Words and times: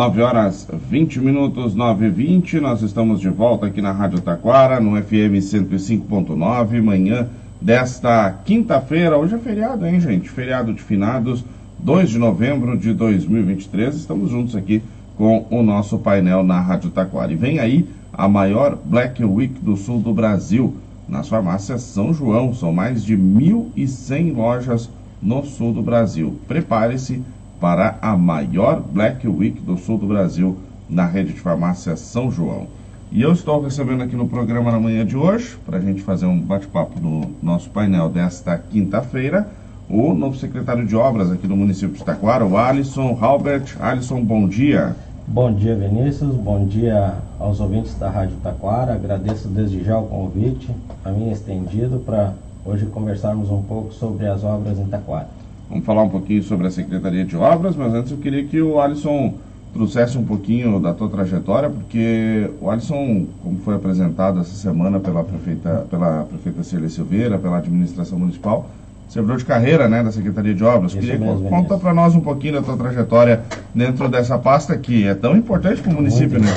9 0.00 0.22
horas 0.22 0.66
20 0.88 1.20
minutos, 1.20 1.74
9 1.74 2.06
e 2.06 2.08
20. 2.08 2.58
Nós 2.58 2.80
estamos 2.80 3.20
de 3.20 3.28
volta 3.28 3.66
aqui 3.66 3.82
na 3.82 3.92
Rádio 3.92 4.18
Taquara, 4.22 4.80
no 4.80 4.96
FM 4.96 5.36
105.9, 5.42 6.82
manhã 6.82 7.28
desta 7.60 8.30
quinta-feira. 8.46 9.18
Hoje 9.18 9.34
é 9.34 9.38
feriado, 9.38 9.86
hein, 9.86 10.00
gente? 10.00 10.30
Feriado 10.30 10.72
de 10.72 10.80
finados, 10.80 11.44
2 11.80 12.08
de 12.08 12.18
novembro 12.18 12.78
de 12.78 12.94
2023. 12.94 13.94
Estamos 13.94 14.30
juntos 14.30 14.56
aqui 14.56 14.82
com 15.18 15.46
o 15.50 15.62
nosso 15.62 15.98
painel 15.98 16.42
na 16.42 16.58
Rádio 16.62 16.88
Taquara. 16.88 17.30
E 17.30 17.36
vem 17.36 17.58
aí 17.58 17.86
a 18.10 18.26
maior 18.26 18.78
Black 18.82 19.22
Week 19.22 19.60
do 19.60 19.76
sul 19.76 20.00
do 20.00 20.14
Brasil, 20.14 20.76
nas 21.06 21.28
farmácias 21.28 21.82
São 21.82 22.14
João. 22.14 22.54
São 22.54 22.72
mais 22.72 23.04
de 23.04 23.18
1.100 23.18 24.34
lojas 24.34 24.88
no 25.20 25.44
sul 25.44 25.74
do 25.74 25.82
Brasil. 25.82 26.40
Prepare-se 26.48 27.22
para 27.60 27.98
a 28.00 28.16
maior 28.16 28.80
Black 28.80 29.28
Week 29.28 29.60
do 29.60 29.76
sul 29.76 29.98
do 29.98 30.06
Brasil 30.06 30.56
na 30.88 31.04
rede 31.04 31.34
de 31.34 31.40
farmácia 31.40 31.94
São 31.94 32.30
João. 32.30 32.66
E 33.12 33.20
eu 33.20 33.32
estou 33.32 33.60
recebendo 33.60 34.02
aqui 34.02 34.16
no 34.16 34.28
programa 34.28 34.72
na 34.72 34.80
manhã 34.80 35.04
de 35.04 35.16
hoje, 35.16 35.58
para 35.66 35.78
a 35.78 35.80
gente 35.80 36.00
fazer 36.00 36.26
um 36.26 36.40
bate-papo 36.40 36.98
no 37.00 37.30
nosso 37.42 37.68
painel 37.70 38.08
desta 38.08 38.56
quinta-feira, 38.56 39.48
o 39.88 40.14
novo 40.14 40.36
secretário 40.36 40.86
de 40.86 40.94
obras 40.96 41.30
aqui 41.30 41.46
do 41.46 41.56
município 41.56 41.96
de 41.96 42.04
Taquara, 42.04 42.46
o 42.46 42.56
Alisson 42.56 43.18
Halbert. 43.20 43.76
Alisson, 43.80 44.24
bom 44.24 44.48
dia. 44.48 44.94
Bom 45.26 45.52
dia, 45.52 45.76
Vinícius. 45.76 46.34
Bom 46.36 46.64
dia 46.64 47.14
aos 47.38 47.60
ouvintes 47.60 47.94
da 47.98 48.08
Rádio 48.08 48.36
Taquara. 48.42 48.94
Agradeço 48.94 49.48
desde 49.48 49.82
já 49.82 49.98
o 49.98 50.06
convite, 50.06 50.70
a 51.04 51.10
mim 51.10 51.30
estendido, 51.30 51.98
para 51.98 52.32
hoje 52.64 52.86
conversarmos 52.86 53.50
um 53.50 53.62
pouco 53.62 53.92
sobre 53.92 54.26
as 54.26 54.44
obras 54.44 54.78
em 54.78 54.86
Taquara. 54.86 55.39
Vamos 55.70 55.86
falar 55.86 56.02
um 56.02 56.08
pouquinho 56.08 56.42
sobre 56.42 56.66
a 56.66 56.70
Secretaria 56.70 57.24
de 57.24 57.36
Obras, 57.36 57.76
mas 57.76 57.94
antes 57.94 58.10
eu 58.10 58.18
queria 58.18 58.44
que 58.44 58.60
o 58.60 58.80
Alisson 58.80 59.34
trouxesse 59.72 60.18
um 60.18 60.24
pouquinho 60.24 60.80
da 60.80 60.92
tua 60.92 61.08
trajetória, 61.08 61.70
porque 61.70 62.50
o 62.60 62.68
Alisson, 62.68 63.26
como 63.40 63.58
foi 63.58 63.76
apresentado 63.76 64.40
essa 64.40 64.52
semana 64.52 64.98
pela 64.98 65.22
prefeita, 65.22 65.86
pela 65.88 66.24
prefeita 66.24 66.64
Celia 66.64 66.88
Silveira, 66.88 67.38
pela 67.38 67.58
administração 67.58 68.18
municipal, 68.18 68.68
servidor 69.08 69.38
de 69.38 69.44
carreira, 69.44 69.88
né, 69.88 70.02
da 70.02 70.10
Secretaria 70.10 70.52
de 70.52 70.64
Obras. 70.64 70.90
Isso 70.90 71.00
Queria 71.00 71.18
mesmo, 71.18 71.48
conta 71.48 71.78
para 71.78 71.94
nós 71.94 72.16
um 72.16 72.20
pouquinho 72.20 72.54
da 72.54 72.62
tua 72.62 72.76
trajetória 72.76 73.42
dentro 73.72 74.08
dessa 74.08 74.36
pasta 74.36 74.76
que 74.76 75.06
é 75.06 75.14
tão 75.14 75.36
importante 75.36 75.80
para 75.80 75.92
o 75.92 75.94
município, 75.94 76.40
né? 76.40 76.48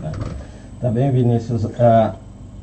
né? 0.00 0.12
Tá 0.80 0.90
bem, 0.90 1.12
Vinícius. 1.12 1.66
Ah, 1.78 2.14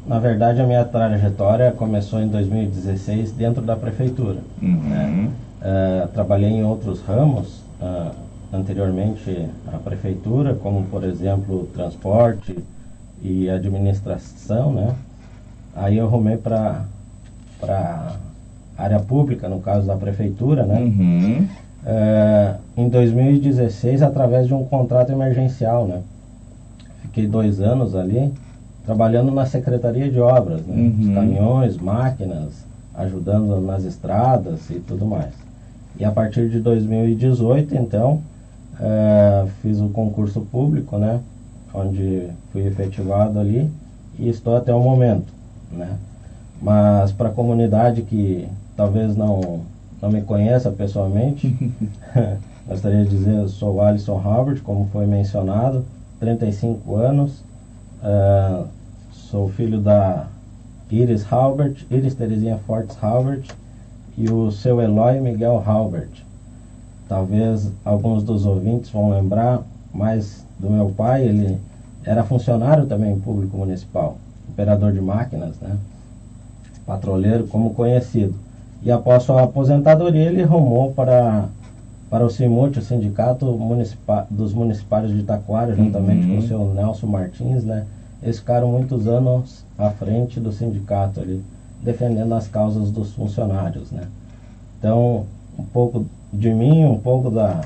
na 0.07 0.17
verdade, 0.17 0.59
a 0.59 0.65
minha 0.65 0.83
trajetória 0.83 1.71
começou 1.71 2.19
em 2.19 2.27
2016 2.27 3.31
dentro 3.31 3.61
da 3.61 3.75
prefeitura. 3.75 4.39
Uhum. 4.59 5.29
Ah, 5.61 6.07
trabalhei 6.13 6.49
em 6.49 6.63
outros 6.63 7.01
ramos 7.01 7.63
ah, 7.81 8.11
anteriormente 8.51 9.47
à 9.67 9.77
prefeitura, 9.77 10.55
como 10.55 10.83
por 10.83 11.03
exemplo 11.03 11.67
transporte 11.73 12.57
e 13.21 13.49
administração, 13.49 14.71
né? 14.71 14.95
Aí 15.75 15.97
eu 15.97 16.07
arrumei 16.07 16.37
para 16.37 16.85
para 17.59 18.13
área 18.77 18.99
pública, 18.99 19.49
no 19.49 19.59
caso 19.59 19.85
da 19.85 19.95
prefeitura, 19.97 20.65
né? 20.65 20.79
Uhum. 20.79 21.47
É, 21.85 22.55
em 22.77 22.87
2016 22.87 24.01
através 24.01 24.47
de 24.47 24.53
um 24.53 24.63
contrato 24.63 25.11
emergencial, 25.11 25.85
né? 25.85 26.01
Fiquei 27.01 27.27
dois 27.27 27.59
anos 27.59 27.95
ali 27.95 28.33
trabalhando 28.85 29.31
na 29.31 29.45
Secretaria 29.45 30.09
de 30.09 30.21
Obras, 30.21 30.65
né? 30.65 30.75
Uhum. 30.75 30.95
Os 31.01 31.13
caminhões, 31.13 31.77
máquinas, 31.77 32.65
ajudando 32.95 33.59
nas 33.59 33.83
estradas 33.83 34.69
e 34.69 34.75
tudo 34.79 35.05
mais. 35.05 35.48
E 35.99 36.05
a 36.05 36.11
partir 36.11 36.47
de 36.47 36.59
2018, 36.59 37.75
então, 37.75 38.21
é, 38.79 39.45
fiz 39.61 39.81
o 39.81 39.89
concurso 39.89 40.41
público, 40.41 40.97
né? 40.97 41.19
Onde 41.73 42.29
fui 42.51 42.65
efetivado 42.65 43.37
ali 43.37 43.69
e 44.17 44.29
estou 44.29 44.55
até 44.55 44.73
o 44.73 44.81
momento, 44.81 45.31
né? 45.69 45.97
Mas 46.61 47.11
para 47.11 47.27
a 47.27 47.33
comunidade 47.33 48.01
que 48.01 48.47
talvez 48.77 49.15
não, 49.15 49.61
não 50.01 50.09
me 50.09 50.21
conheça 50.21 50.71
pessoalmente, 50.71 51.53
gostaria 52.65 53.03
de 53.03 53.09
dizer, 53.09 53.35
eu 53.35 53.49
sou 53.49 53.75
o 53.75 53.81
Alisson 53.81 54.21
Howard, 54.23 54.61
como 54.61 54.87
foi 54.93 55.05
mencionado, 55.05 55.83
35 56.19 56.95
anos, 56.95 57.43
eh, 58.03 58.63
sou 59.11 59.49
filho 59.49 59.79
da 59.79 60.27
Iris 60.89 61.25
Halbert, 61.31 61.85
Iris 61.89 62.13
Terezinha 62.13 62.57
Fortes 62.57 62.97
Halbert 63.01 63.49
e 64.19 64.29
o 64.29 64.51
seu 64.51 64.81
Eloy 64.81 65.21
Miguel 65.21 65.63
Halbert. 65.65 66.23
Talvez 67.07 67.71
alguns 67.85 68.21
dos 68.21 68.45
ouvintes 68.45 68.91
vão 68.91 69.09
lembrar 69.09 69.63
mais 69.93 70.45
do 70.59 70.69
meu 70.69 70.89
pai, 70.89 71.23
ele 71.23 71.57
era 72.03 72.23
funcionário 72.23 72.85
também 72.85 73.17
público 73.19 73.57
municipal, 73.57 74.17
operador 74.51 74.91
de 74.91 74.99
máquinas, 74.99 75.55
né? 75.61 75.77
patrulheiro 76.85 77.47
como 77.47 77.73
conhecido. 77.73 78.33
E 78.81 78.91
após 78.91 79.23
sua 79.23 79.43
aposentadoria, 79.43 80.27
ele 80.29 80.43
rumou 80.43 80.91
para, 80.91 81.47
para 82.09 82.25
o 82.25 82.29
CIMUT, 82.29 82.77
o 82.77 82.81
Sindicato 82.81 83.45
Municipa 83.45 84.25
dos 84.29 84.53
Municipários 84.53 85.11
de 85.13 85.19
Itaquara, 85.19 85.75
juntamente 85.75 86.25
Uhum. 86.27 86.33
com 86.35 86.37
o 86.39 86.47
seu 86.47 86.65
Nelson 86.73 87.07
Martins, 87.07 87.63
né? 87.63 87.85
Eles 88.21 88.39
ficaram 88.39 88.69
muitos 88.69 89.07
anos 89.07 89.63
à 89.77 89.89
frente 89.89 90.39
do 90.39 90.51
sindicato 90.51 91.21
ali, 91.21 91.41
defendendo 91.81 92.33
as 92.33 92.47
causas 92.47 92.91
dos 92.91 93.13
funcionários, 93.13 93.91
né? 93.91 94.03
Então, 94.77 95.25
um 95.57 95.63
pouco 95.63 96.05
de 96.31 96.49
mim, 96.53 96.85
um 96.85 96.99
pouco 96.99 97.29
da, 97.29 97.61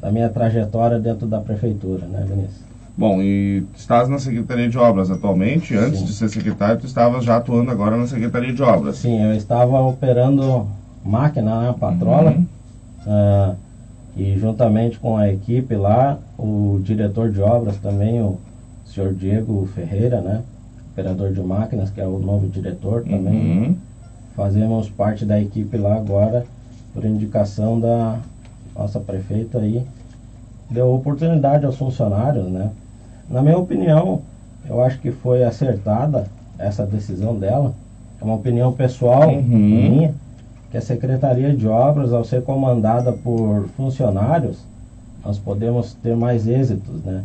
da 0.00 0.10
minha 0.10 0.28
trajetória 0.28 0.98
dentro 0.98 1.26
da 1.26 1.40
prefeitura, 1.40 2.06
né, 2.06 2.24
Vinícius? 2.26 2.66
Bom, 2.96 3.20
e 3.20 3.62
estás 3.76 4.08
na 4.08 4.18
Secretaria 4.18 4.68
de 4.70 4.78
Obras 4.78 5.10
atualmente. 5.10 5.76
Antes 5.76 5.98
Sim. 6.00 6.04
de 6.06 6.12
ser 6.14 6.28
secretário, 6.30 6.80
tu 6.80 6.86
estavas 6.86 7.24
já 7.24 7.36
atuando 7.36 7.70
agora 7.70 7.96
na 7.96 8.06
Secretaria 8.06 8.54
de 8.54 8.62
Obras. 8.62 8.96
Sim, 8.96 9.20
eu 9.22 9.34
estava 9.34 9.80
operando 9.82 10.66
máquina, 11.04 11.60
né, 11.60 11.74
patrola, 11.78 12.30
Uhum. 12.32 12.46
ah, 13.06 13.54
e 14.16 14.38
juntamente 14.38 14.98
com 14.98 15.14
a 15.16 15.28
equipe 15.28 15.74
lá, 15.76 16.18
o 16.38 16.80
diretor 16.82 17.30
de 17.30 17.40
obras 17.40 17.76
também, 17.76 18.20
o 18.22 18.38
senhor 18.86 19.12
Diego 19.12 19.68
Ferreira, 19.74 20.22
né, 20.22 20.40
operador 20.96 21.30
de 21.30 21.42
máquinas, 21.42 21.90
que 21.90 22.00
é 22.00 22.06
o 22.06 22.18
novo 22.18 22.48
diretor 22.48 23.02
também, 23.02 23.34
Uhum. 23.66 23.76
fazemos 24.34 24.88
parte 24.88 25.26
da 25.26 25.38
equipe 25.38 25.76
lá 25.76 25.94
agora, 25.96 26.46
por 26.94 27.04
indicação 27.04 27.78
da 27.78 28.16
nossa 28.74 28.98
prefeita 28.98 29.58
aí, 29.58 29.84
deu 30.70 30.90
oportunidade 30.94 31.66
aos 31.66 31.76
funcionários, 31.76 32.46
né. 32.48 32.70
Na 33.28 33.42
minha 33.42 33.58
opinião, 33.58 34.22
eu 34.66 34.80
acho 34.80 34.98
que 34.98 35.10
foi 35.10 35.44
acertada 35.44 36.24
essa 36.58 36.86
decisão 36.86 37.38
dela, 37.38 37.74
é 38.18 38.24
uma 38.24 38.34
opinião 38.34 38.72
pessoal 38.72 39.28
Uhum. 39.28 39.42
minha, 39.42 40.14
que 40.70 40.78
a 40.78 40.82
Secretaria 40.82 41.54
de 41.54 41.68
Obras, 41.68 42.12
ao 42.12 42.24
ser 42.24 42.42
comandada 42.42 43.12
por 43.12 43.68
funcionários, 43.76 44.64
nós 45.22 45.38
podemos 45.38 45.92
ter 45.92 46.16
mais 46.16 46.46
êxitos, 46.48 47.02
né? 47.04 47.22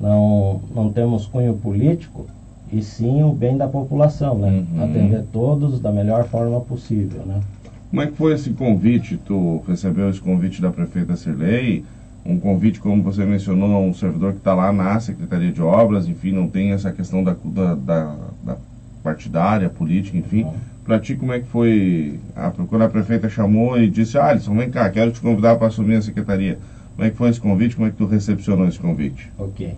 Não, 0.00 0.60
não 0.74 0.90
temos 0.90 1.26
cunho 1.26 1.54
político, 1.54 2.26
e 2.72 2.82
sim 2.82 3.22
o 3.22 3.32
bem 3.32 3.56
da 3.56 3.68
população, 3.68 4.38
né? 4.38 4.64
Uhum. 4.74 4.82
Atender 4.82 5.22
todos 5.30 5.78
da 5.78 5.92
melhor 5.92 6.24
forma 6.24 6.58
possível, 6.60 7.22
né? 7.26 7.38
Como 7.90 8.00
é 8.00 8.06
que 8.06 8.16
foi 8.16 8.32
esse 8.32 8.50
convite? 8.50 9.18
Tu 9.18 9.62
recebeu 9.68 10.08
esse 10.08 10.20
convite 10.20 10.62
da 10.62 10.70
prefeita 10.70 11.14
Cirlei? 11.14 11.84
Um 12.24 12.38
convite, 12.38 12.80
como 12.80 13.02
você 13.02 13.24
mencionou, 13.26 13.74
a 13.74 13.78
um 13.78 13.92
servidor 13.92 14.32
que 14.32 14.38
está 14.38 14.54
lá 14.54 14.72
na 14.72 14.98
Secretaria 14.98 15.52
de 15.52 15.60
Obras, 15.60 16.06
enfim, 16.08 16.32
não 16.32 16.46
tem 16.48 16.70
essa 16.70 16.90
questão 16.90 17.22
da, 17.22 17.34
da, 17.44 17.74
da- 17.74 18.16
da 18.42 18.56
partidária, 19.02 19.68
política, 19.68 20.16
enfim. 20.16 20.44
Uhum. 20.44 20.52
Para 20.84 20.98
ti, 20.98 21.14
como 21.14 21.32
é 21.32 21.40
que 21.40 21.46
foi? 21.46 22.18
A, 22.34 22.50
quando 22.50 22.82
a 22.82 22.88
prefeita 22.88 23.28
chamou 23.28 23.78
e 23.78 23.88
disse, 23.88 24.16
ah, 24.16 24.28
Alisson, 24.28 24.54
vem 24.56 24.70
cá, 24.70 24.88
quero 24.88 25.10
te 25.10 25.20
convidar 25.20 25.56
para 25.56 25.66
assumir 25.66 25.96
a 25.96 26.00
secretaria. 26.00 26.56
Como 26.96 27.06
é 27.06 27.10
que 27.10 27.16
foi 27.16 27.28
esse 27.28 27.40
convite? 27.40 27.74
Como 27.74 27.86
é 27.86 27.90
que 27.90 27.96
tu 27.96 28.06
recepcionou 28.06 28.66
esse 28.66 28.78
convite? 28.78 29.30
Ok. 29.36 29.74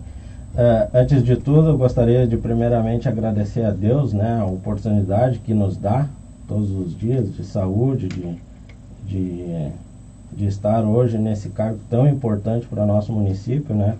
Eh, 0.57 0.87
antes 0.93 1.21
de 1.21 1.35
tudo, 1.35 1.69
eu 1.69 1.77
gostaria 1.77 2.25
de 2.25 2.37
primeiramente 2.37 3.09
agradecer 3.09 3.65
a 3.65 3.71
Deus, 3.71 4.13
né, 4.13 4.39
a 4.39 4.45
oportunidade 4.45 5.39
que 5.39 5.53
nos 5.53 5.75
dá 5.75 6.07
todos 6.47 6.71
os 6.71 6.97
dias 6.97 7.33
de 7.35 7.43
saúde, 7.43 8.07
de, 8.07 8.37
de, 9.05 9.67
de 10.31 10.45
estar 10.45 10.85
hoje 10.85 11.17
nesse 11.17 11.49
cargo 11.49 11.79
tão 11.89 12.07
importante 12.07 12.65
para 12.67 12.83
o 12.83 12.87
nosso 12.87 13.11
município, 13.11 13.75
né? 13.75 13.95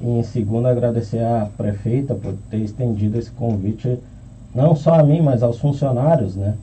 E 0.00 0.08
em 0.18 0.22
segundo, 0.24 0.66
agradecer 0.66 1.20
à 1.20 1.48
prefeita 1.56 2.12
por 2.14 2.34
ter 2.50 2.58
estendido 2.58 3.16
esse 3.16 3.30
convite 3.30 3.96
não 4.52 4.74
só 4.74 4.94
a 4.94 5.02
mim, 5.04 5.20
mas 5.20 5.44
aos 5.44 5.60
funcionários, 5.60 6.34
né? 6.34 6.54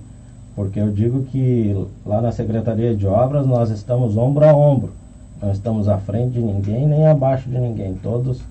Porque 0.56 0.80
eu 0.80 0.92
digo 0.92 1.24
que 1.24 1.88
lá 2.06 2.20
na 2.20 2.34
Secretaria 2.34 2.94
de 2.94 3.08
Obras 3.08 3.48
nós 3.48 3.70
estamos 3.70 4.18
ombro 4.18 4.44
a 4.44 4.54
ombro. 4.54 4.92
Não 5.42 5.52
estamos 5.52 5.88
à 5.88 5.98
frente 5.98 6.34
de 6.34 6.42
ninguém, 6.42 6.86
nem 6.86 7.08
abaixo 7.08 7.50
de 7.50 7.58
ninguém. 7.58 7.94
Todos 7.96 8.42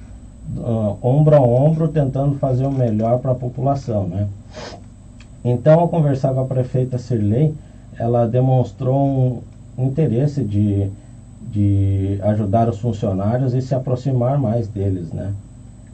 ah, 0.58 0.94
ombro 1.02 1.36
a 1.36 1.40
ombro 1.40 1.88
tentando 1.88 2.36
fazer 2.38 2.66
o 2.66 2.72
melhor 2.72 3.18
para 3.18 3.32
a 3.32 3.34
população, 3.34 4.06
né? 4.06 4.28
Então, 5.44 5.80
ao 5.80 5.88
conversar 5.88 6.34
com 6.34 6.40
a 6.40 6.44
prefeita 6.44 6.98
Cirlei, 6.98 7.54
ela 7.98 8.26
demonstrou 8.26 9.42
um 9.76 9.86
interesse 9.86 10.44
de 10.44 10.90
de 11.50 12.18
ajudar 12.22 12.68
os 12.68 12.78
funcionários 12.78 13.54
e 13.54 13.60
se 13.60 13.74
aproximar 13.74 14.38
mais 14.38 14.68
deles, 14.68 15.12
né? 15.12 15.32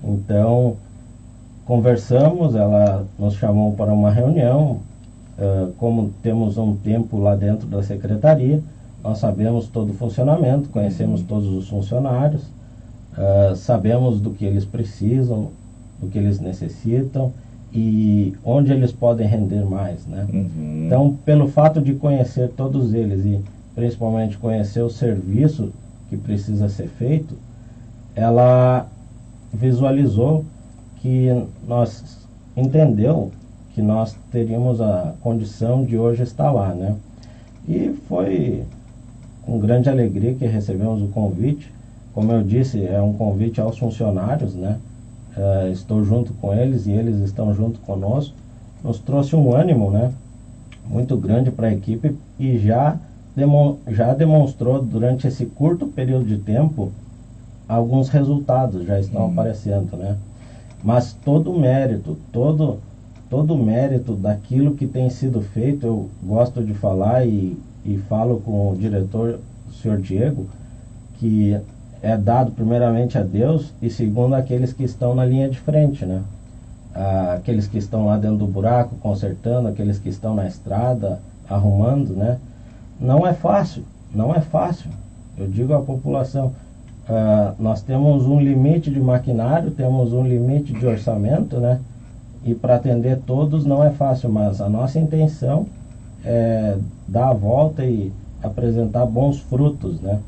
Então, 0.04 0.76
conversamos, 1.64 2.54
ela 2.54 3.06
nos 3.18 3.34
chamou 3.34 3.72
para 3.72 3.92
uma 3.92 4.10
reunião, 4.10 4.80
uh, 5.38 5.72
como 5.78 6.10
temos 6.22 6.58
um 6.58 6.76
tempo 6.76 7.18
lá 7.18 7.34
dentro 7.34 7.66
da 7.66 7.82
secretaria, 7.82 8.62
nós 9.02 9.18
sabemos 9.18 9.68
todo 9.68 9.90
o 9.90 9.94
funcionamento, 9.94 10.68
conhecemos 10.68 11.22
todos 11.22 11.48
os 11.48 11.68
funcionários, 11.68 12.42
uh, 13.16 13.54
sabemos 13.56 14.20
do 14.20 14.30
que 14.30 14.44
eles 14.44 14.64
precisam, 14.64 15.50
do 16.00 16.08
que 16.08 16.18
eles 16.18 16.40
necessitam 16.40 17.32
e 17.72 18.34
onde 18.44 18.72
eles 18.72 18.92
podem 18.92 19.26
render 19.26 19.64
mais, 19.64 20.06
né? 20.06 20.26
Uhum. 20.32 20.84
Então, 20.86 21.16
pelo 21.24 21.48
fato 21.48 21.80
de 21.80 21.94
conhecer 21.94 22.50
todos 22.50 22.94
eles 22.94 23.24
e 23.24 23.40
principalmente 23.74 24.38
conhecer 24.38 24.80
o 24.80 24.88
serviço 24.88 25.72
que 26.08 26.16
precisa 26.16 26.68
ser 26.68 26.88
feito, 26.88 27.34
ela 28.14 28.86
visualizou 29.52 30.44
que 31.02 31.28
nós 31.66 32.26
entendeu 32.56 33.30
que 33.74 33.82
nós 33.82 34.16
teríamos 34.32 34.80
a 34.80 35.12
condição 35.20 35.84
de 35.84 35.98
hoje 35.98 36.22
estar 36.22 36.50
lá, 36.50 36.72
né? 36.72 36.96
E 37.68 37.94
foi 38.08 38.64
com 39.42 39.58
grande 39.58 39.90
alegria 39.90 40.34
que 40.34 40.46
recebemos 40.46 41.02
o 41.02 41.08
convite. 41.08 41.70
Como 42.16 42.32
eu 42.32 42.42
disse, 42.42 42.82
é 42.82 42.98
um 42.98 43.12
convite 43.12 43.60
aos 43.60 43.76
funcionários, 43.76 44.54
né? 44.54 44.78
Uh, 45.36 45.70
estou 45.70 46.02
junto 46.02 46.32
com 46.32 46.50
eles 46.54 46.86
e 46.86 46.92
eles 46.92 47.20
estão 47.20 47.52
junto 47.52 47.78
conosco. 47.80 48.34
Nos 48.82 48.98
trouxe 48.98 49.36
um 49.36 49.54
ânimo, 49.54 49.90
né? 49.90 50.10
Muito 50.88 51.14
grande 51.18 51.50
para 51.50 51.66
a 51.66 51.72
equipe 51.74 52.16
e 52.40 52.56
já, 52.56 52.96
demon 53.36 53.76
já 53.88 54.14
demonstrou 54.14 54.80
durante 54.80 55.26
esse 55.26 55.44
curto 55.44 55.88
período 55.88 56.24
de 56.24 56.38
tempo 56.38 56.90
alguns 57.68 58.08
resultados 58.08 58.86
já 58.86 58.98
estão 58.98 59.26
uhum. 59.26 59.32
aparecendo, 59.32 59.94
né? 59.94 60.16
Mas 60.82 61.12
todo 61.22 61.52
o 61.52 61.60
mérito, 61.60 62.16
todo 62.32 62.78
todo 63.28 63.52
o 63.52 63.62
mérito 63.62 64.14
daquilo 64.14 64.74
que 64.74 64.86
tem 64.86 65.10
sido 65.10 65.42
feito, 65.42 65.86
eu 65.86 66.08
gosto 66.22 66.64
de 66.64 66.72
falar 66.72 67.26
e 67.26 67.58
e 67.84 67.98
falo 68.08 68.40
com 68.40 68.72
o 68.72 68.76
diretor, 68.76 69.38
o 69.68 69.72
senhor 69.74 70.00
Diego, 70.00 70.46
que 71.18 71.60
é 72.02 72.16
dado 72.16 72.50
primeiramente 72.52 73.18
a 73.18 73.22
Deus 73.22 73.72
e 73.80 73.90
segundo 73.90 74.34
aqueles 74.34 74.72
que 74.72 74.84
estão 74.84 75.14
na 75.14 75.24
linha 75.24 75.48
de 75.48 75.58
frente, 75.58 76.04
né? 76.04 76.22
Ah, 76.94 77.34
aqueles 77.36 77.66
que 77.66 77.78
estão 77.78 78.06
lá 78.06 78.16
dentro 78.16 78.38
do 78.38 78.46
buraco 78.46 78.96
consertando, 78.96 79.68
aqueles 79.68 79.98
que 79.98 80.08
estão 80.08 80.34
na 80.34 80.46
estrada 80.46 81.20
arrumando, 81.48 82.14
né? 82.14 82.38
Não 83.00 83.26
é 83.26 83.32
fácil, 83.32 83.84
não 84.14 84.34
é 84.34 84.40
fácil. 84.40 84.90
Eu 85.36 85.46
digo 85.48 85.74
à 85.74 85.80
população, 85.80 86.52
ah, 87.08 87.54
nós 87.58 87.82
temos 87.82 88.26
um 88.26 88.40
limite 88.40 88.90
de 88.90 89.00
maquinário, 89.00 89.70
temos 89.70 90.12
um 90.12 90.26
limite 90.26 90.72
de 90.72 90.86
orçamento, 90.86 91.58
né? 91.58 91.80
E 92.44 92.54
para 92.54 92.76
atender 92.76 93.18
todos 93.26 93.64
não 93.64 93.82
é 93.82 93.90
fácil, 93.90 94.30
mas 94.30 94.60
a 94.60 94.68
nossa 94.68 94.98
intenção 94.98 95.66
é, 96.24 96.76
dar 97.06 97.30
a 97.30 97.32
volta 97.32 97.84
e 97.84 98.12
apresentar 98.42 99.06
bons 99.06 99.38
frutos, 99.40 100.00
né? 100.00 100.20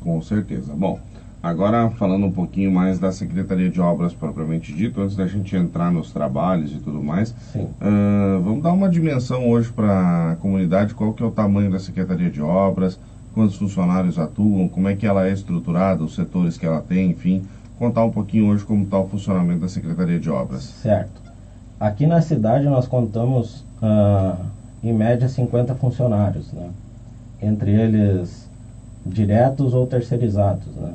Com 0.00 0.20
certeza. 0.22 0.72
Bom, 0.74 0.98
agora 1.42 1.90
falando 1.90 2.26
um 2.26 2.32
pouquinho 2.32 2.70
mais 2.70 2.98
da 2.98 3.12
Secretaria 3.12 3.70
de 3.70 3.80
Obras 3.80 4.12
propriamente 4.12 4.72
dito, 4.72 5.00
antes 5.00 5.16
da 5.16 5.26
gente 5.26 5.54
entrar 5.54 5.90
nos 5.90 6.12
trabalhos 6.12 6.72
e 6.72 6.78
tudo 6.78 7.02
mais, 7.02 7.30
uh, 7.54 8.40
vamos 8.42 8.62
dar 8.62 8.72
uma 8.72 8.88
dimensão 8.88 9.48
hoje 9.48 9.70
para 9.70 10.32
a 10.32 10.36
comunidade, 10.36 10.94
qual 10.94 11.12
que 11.12 11.22
é 11.22 11.26
o 11.26 11.30
tamanho 11.30 11.70
da 11.70 11.78
Secretaria 11.78 12.30
de 12.30 12.40
Obras, 12.40 12.98
quantos 13.34 13.56
funcionários 13.56 14.18
atuam, 14.18 14.68
como 14.68 14.88
é 14.88 14.94
que 14.94 15.06
ela 15.06 15.26
é 15.26 15.32
estruturada, 15.32 16.02
os 16.02 16.14
setores 16.14 16.56
que 16.56 16.66
ela 16.66 16.80
tem, 16.80 17.10
enfim, 17.10 17.42
contar 17.78 18.04
um 18.04 18.10
pouquinho 18.10 18.46
hoje 18.46 18.64
como 18.64 18.84
está 18.84 18.98
o 18.98 19.08
funcionamento 19.08 19.60
da 19.60 19.68
Secretaria 19.68 20.18
de 20.18 20.30
Obras. 20.30 20.62
Certo. 20.62 21.20
Aqui 21.78 22.06
na 22.06 22.20
cidade 22.20 22.66
nós 22.66 22.86
contamos 22.86 23.64
uh, 23.82 24.36
em 24.82 24.92
média 24.92 25.28
50 25.28 25.74
funcionários, 25.76 26.52
né? 26.52 26.68
entre 27.42 27.70
eles 27.70 28.49
diretos 29.10 29.74
ou 29.74 29.86
terceirizados. 29.86 30.66
Né? 30.74 30.94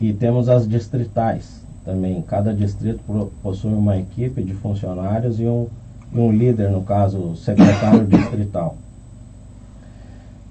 E 0.00 0.12
temos 0.12 0.48
as 0.48 0.68
distritais 0.68 1.60
também, 1.84 2.22
cada 2.22 2.54
distrito 2.54 3.00
possui 3.42 3.72
uma 3.72 3.96
equipe 3.98 4.42
de 4.42 4.52
funcionários 4.52 5.40
e 5.40 5.44
um, 5.44 5.66
e 6.12 6.18
um 6.18 6.30
líder, 6.30 6.70
no 6.70 6.82
caso, 6.82 7.34
secretário 7.36 8.04
distrital. 8.06 8.76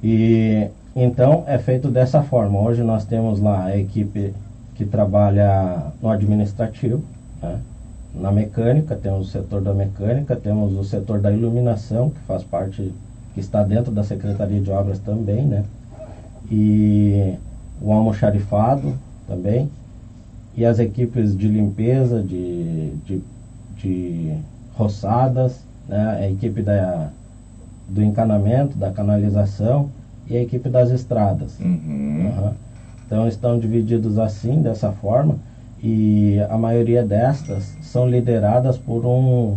E 0.04 0.70
então 0.96 1.44
é 1.46 1.58
feito 1.58 1.90
dessa 1.90 2.24
forma. 2.24 2.60
Hoje 2.60 2.82
nós 2.84 3.06
temos 3.06 3.40
lá 3.40 3.66
a 3.66 3.78
equipe 3.78 4.34
que 4.76 4.86
trabalha 4.86 5.92
no 6.02 6.10
administrativo, 6.10 7.04
né? 7.42 7.60
na 8.14 8.32
mecânica, 8.32 8.96
temos 8.96 9.28
o 9.28 9.32
setor 9.32 9.62
da 9.62 9.74
mecânica, 9.74 10.36
temos 10.36 10.74
o 10.74 10.84
setor 10.84 11.20
da 11.20 11.32
iluminação, 11.32 12.10
que 12.10 12.20
faz 12.22 12.44
parte, 12.44 12.92
que 13.34 13.40
está 13.40 13.62
dentro 13.64 13.92
da 13.92 14.04
Secretaria 14.04 14.60
de 14.60 14.72
Obras 14.72 15.00
também, 15.00 15.46
né? 15.46 15.64
E 16.50 17.36
o 17.82 17.92
almoxarifado 17.92 18.94
também, 19.28 19.70
e 20.56 20.66
as 20.66 20.80
equipes 20.80 21.36
de 21.36 21.48
limpeza, 21.48 22.22
de, 22.22 22.92
de, 23.06 23.20
de 23.78 24.38
roçadas, 24.74 25.64
né? 25.88 26.18
a 26.20 26.28
equipe 26.28 26.62
da, 26.62 27.10
do 27.88 28.02
encanamento, 28.02 28.78
da 28.78 28.90
canalização 28.90 29.90
e 30.28 30.36
a 30.36 30.42
equipe 30.42 30.68
das 30.70 30.90
estradas. 30.90 31.60
Uhum. 31.60 32.32
Uhum. 32.38 32.52
Então 33.06 33.28
estão 33.28 33.58
divididos 33.58 34.18
assim, 34.18 34.62
dessa 34.62 34.92
forma 34.92 35.36
e 35.82 36.38
a 36.50 36.58
maioria 36.58 37.04
destas 37.04 37.78
são 37.82 38.08
lideradas 38.08 38.78
por 38.78 39.06
um 39.06 39.54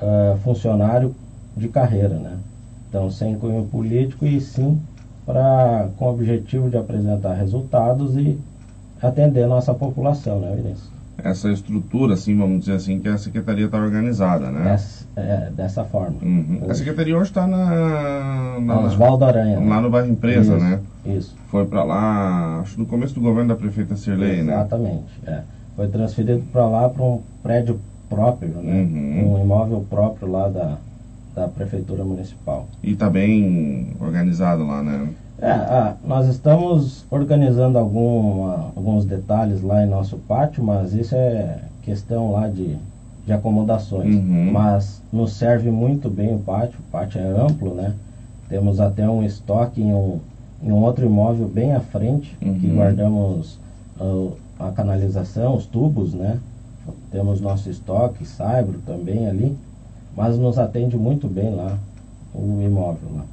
uh, 0.00 0.36
funcionário 0.42 1.10
de 1.56 1.68
carreira, 1.68 2.18
né? 2.18 2.36
Então, 2.88 3.08
sem 3.08 3.34
cunho 3.34 3.64
político 3.64 4.26
e 4.26 4.38
sim 4.38 4.78
para 5.24 5.88
com 5.96 6.06
o 6.06 6.10
objetivo 6.10 6.68
de 6.68 6.76
apresentar 6.76 7.34
resultados 7.34 8.16
e 8.16 8.38
atender 9.00 9.44
a 9.44 9.48
nossa 9.48 9.74
população, 9.74 10.40
né, 10.40 10.54
Vinícius? 10.54 10.90
Essa 11.18 11.50
estrutura, 11.52 12.14
assim, 12.14 12.36
vamos 12.36 12.60
dizer 12.60 12.74
assim, 12.74 12.98
que 12.98 13.08
a 13.08 13.18
secretaria 13.18 13.66
está 13.66 13.78
organizada, 13.78 14.50
né? 14.50 14.76
é, 15.16 15.50
dessa 15.50 15.84
forma. 15.84 16.16
Uhum. 16.22 16.62
A 16.68 16.74
secretaria 16.74 17.16
hoje 17.16 17.30
está 17.30 17.46
na, 17.46 18.58
na 18.60 18.80
Oswaldo 18.80 19.24
Aranha. 19.24 19.58
Lá 19.60 19.76
né? 19.76 19.80
no 19.80 19.90
bairro 19.90 20.08
Empresa, 20.08 20.56
isso, 20.56 20.64
né? 20.64 20.80
Isso. 21.04 21.36
Foi 21.48 21.66
para 21.66 21.84
lá, 21.84 22.60
acho 22.60 22.78
no 22.78 22.86
começo 22.86 23.14
do 23.14 23.20
governo 23.20 23.48
da 23.48 23.56
prefeita 23.56 23.94
Sirlei, 23.94 24.40
Exatamente, 24.40 24.46
né? 24.46 24.54
Exatamente, 24.54 25.04
é. 25.26 25.42
Foi 25.76 25.88
transferido 25.88 26.42
para 26.52 26.66
lá 26.66 26.88
para 26.88 27.02
um 27.02 27.20
prédio 27.42 27.80
próprio, 28.08 28.50
né? 28.62 28.82
Uhum. 28.82 29.34
Um 29.34 29.42
imóvel 29.42 29.84
próprio 29.88 30.30
lá 30.30 30.48
da, 30.48 30.78
da 31.34 31.48
prefeitura 31.48 32.04
municipal. 32.04 32.66
E 32.82 32.92
está 32.92 33.08
bem 33.08 33.94
organizado 34.00 34.66
lá, 34.66 34.82
né? 34.82 35.08
É, 35.40 35.50
ah, 35.50 35.96
nós 36.04 36.28
estamos 36.28 37.04
organizando 37.10 37.76
algum, 37.76 38.46
alguns 38.76 39.04
detalhes 39.04 39.60
lá 39.60 39.84
em 39.84 39.88
nosso 39.88 40.16
pátio, 40.18 40.62
mas 40.62 40.94
isso 40.94 41.16
é 41.16 41.58
questão 41.82 42.30
lá 42.30 42.46
de, 42.46 42.76
de 43.26 43.32
acomodações. 43.32 44.14
Uhum. 44.14 44.52
Mas 44.52 45.02
nos 45.12 45.32
serve 45.32 45.70
muito 45.70 46.08
bem 46.08 46.34
o 46.34 46.38
pátio, 46.38 46.78
o 46.78 46.90
pátio 46.92 47.20
é 47.20 47.28
amplo, 47.28 47.74
né? 47.74 47.92
Temos 48.48 48.78
até 48.78 49.08
um 49.08 49.24
estoque 49.24 49.82
em 49.82 49.92
um, 49.92 50.20
em 50.62 50.70
um 50.70 50.82
outro 50.82 51.04
imóvel 51.04 51.48
bem 51.48 51.74
à 51.74 51.80
frente, 51.80 52.36
uhum. 52.40 52.58
que 52.60 52.68
guardamos 52.68 53.58
uh, 53.98 54.32
a 54.60 54.70
canalização, 54.70 55.56
os 55.56 55.66
tubos, 55.66 56.14
né? 56.14 56.38
Temos 57.10 57.40
nosso 57.40 57.68
estoque, 57.68 58.24
saibro 58.24 58.78
também 58.86 59.26
ali, 59.26 59.56
mas 60.16 60.38
nos 60.38 60.58
atende 60.58 60.96
muito 60.96 61.28
bem 61.28 61.54
lá 61.54 61.78
o 62.34 62.60
imóvel 62.62 63.08
lá. 63.16 63.24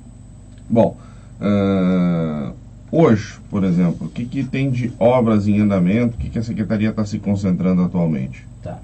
Bom, 0.69 0.95
Uh, 1.39 2.53
hoje, 2.91 3.39
por 3.50 3.63
exemplo, 3.63 4.07
o 4.07 4.09
que, 4.09 4.25
que 4.25 4.43
tem 4.43 4.69
de 4.69 4.91
obras 5.00 5.48
em 5.48 5.59
andamento? 5.59 6.15
O 6.15 6.19
que, 6.19 6.29
que 6.29 6.39
a 6.39 6.43
Secretaria 6.43 6.89
está 6.89 7.05
se 7.05 7.17
concentrando 7.17 7.81
atualmente? 7.81 8.45
Tá. 8.62 8.77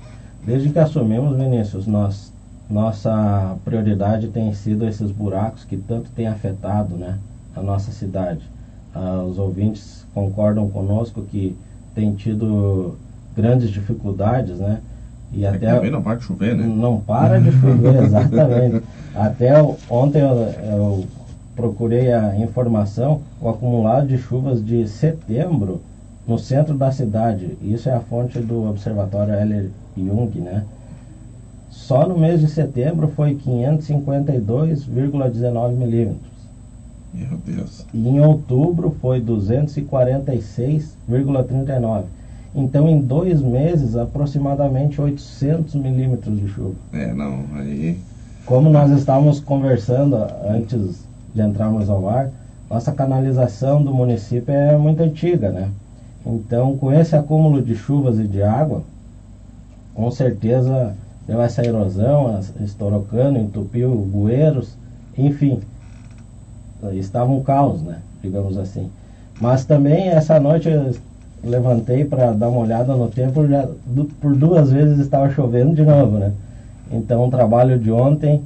Desde 0.45 0.69
que 0.69 0.79
assumimos, 0.79 1.37
Vinícius, 1.37 1.85
nós, 1.85 2.31
nossa 2.69 3.57
prioridade 3.65 4.29
tem 4.29 4.53
sido 4.53 4.87
esses 4.87 5.11
buracos 5.11 5.65
que 5.65 5.75
tanto 5.75 6.09
têm 6.11 6.27
afetado 6.27 6.95
né, 6.95 7.19
a 7.53 7.61
nossa 7.61 7.91
cidade. 7.91 8.41
Uh, 8.95 9.23
os 9.23 9.37
ouvintes 9.37 10.05
concordam 10.13 10.69
conosco 10.69 11.23
que 11.23 11.57
tem 11.93 12.15
tido 12.15 12.95
grandes 13.35 13.69
dificuldades, 13.69 14.59
né? 14.59 14.79
E 15.31 15.45
é 15.45 15.49
até 15.49 15.73
também 15.73 15.91
não 15.91 16.01
para 16.01 16.15
de 16.15 16.23
chover, 16.23 16.55
né? 16.55 16.65
Não 16.65 16.99
para 16.99 17.39
de 17.39 17.51
chover, 17.51 17.95
exatamente. 18.03 18.81
até 19.13 19.53
ontem 19.89 20.21
eu, 20.21 20.29
eu 20.29 21.05
procurei 21.55 22.13
a 22.13 22.37
informação, 22.37 23.21
o 23.41 23.49
acumulado 23.49 24.07
de 24.07 24.17
chuvas 24.17 24.63
de 24.63 24.87
setembro 24.87 25.81
no 26.27 26.37
centro 26.37 26.75
da 26.75 26.91
cidade. 26.91 27.57
Isso 27.61 27.89
é 27.89 27.93
a 27.93 27.99
fonte 27.99 28.37
do 28.39 28.69
Observatório 28.69 29.33
Heller 29.33 29.71
Jung, 29.97 30.39
né? 30.39 30.63
Só 31.69 32.07
no 32.07 32.17
mês 32.17 32.39
de 32.39 32.47
setembro 32.47 33.09
foi 33.09 33.35
552,19 33.35 35.73
milímetros. 35.73 36.33
Meu 37.13 37.37
Deus. 37.45 37.85
E 37.93 38.07
em 38.07 38.19
outubro 38.19 38.95
foi 39.01 39.21
246,39. 39.21 42.05
Então, 42.55 42.87
em 42.87 43.01
dois 43.01 43.41
meses, 43.41 43.97
aproximadamente 43.97 45.01
800 45.01 45.75
milímetros 45.75 46.39
de 46.39 46.47
chuva. 46.47 46.75
É, 46.93 47.13
não, 47.13 47.43
aí. 47.53 47.99
Como 48.45 48.69
nós 48.69 48.89
estávamos 48.91 49.41
conversando 49.41 50.15
antes 50.47 51.05
de 51.33 51.41
entrarmos 51.41 51.89
ao 51.89 52.07
ar, 52.07 52.29
nossa 52.69 52.93
canalização 52.93 53.83
do 53.83 53.93
município 53.93 54.53
é 54.53 54.77
muito 54.77 55.03
antiga, 55.03 55.51
né? 55.51 55.69
Então, 56.25 56.77
com 56.77 56.93
esse 56.93 57.13
acúmulo 57.13 57.61
de 57.61 57.75
chuvas 57.75 58.19
e 58.19 58.23
de 58.23 58.41
água, 58.41 58.83
com 59.93 60.09
certeza 60.09 60.95
deu 61.27 61.41
essa 61.41 61.65
erosão, 61.65 62.39
estourou 62.61 63.01
cano, 63.03 63.37
entupiu 63.37 63.93
bueiros, 63.95 64.77
enfim, 65.17 65.59
estava 66.93 67.31
um 67.31 67.43
caos, 67.43 67.81
né? 67.81 67.99
Digamos 68.21 68.57
assim. 68.57 68.89
Mas 69.41 69.65
também 69.65 70.07
essa 70.07 70.39
noite 70.39 70.69
levantei 71.45 72.03
para 72.03 72.31
dar 72.31 72.49
uma 72.49 72.61
olhada 72.61 72.95
no 72.95 73.07
tempo, 73.07 73.47
já 73.47 73.67
por 74.19 74.35
duas 74.35 74.71
vezes 74.71 74.99
estava 74.99 75.29
chovendo 75.29 75.75
de 75.75 75.83
novo, 75.83 76.17
né? 76.17 76.31
Então 76.91 77.25
o 77.25 77.29
trabalho 77.29 77.77
de 77.77 77.91
ontem, 77.91 78.41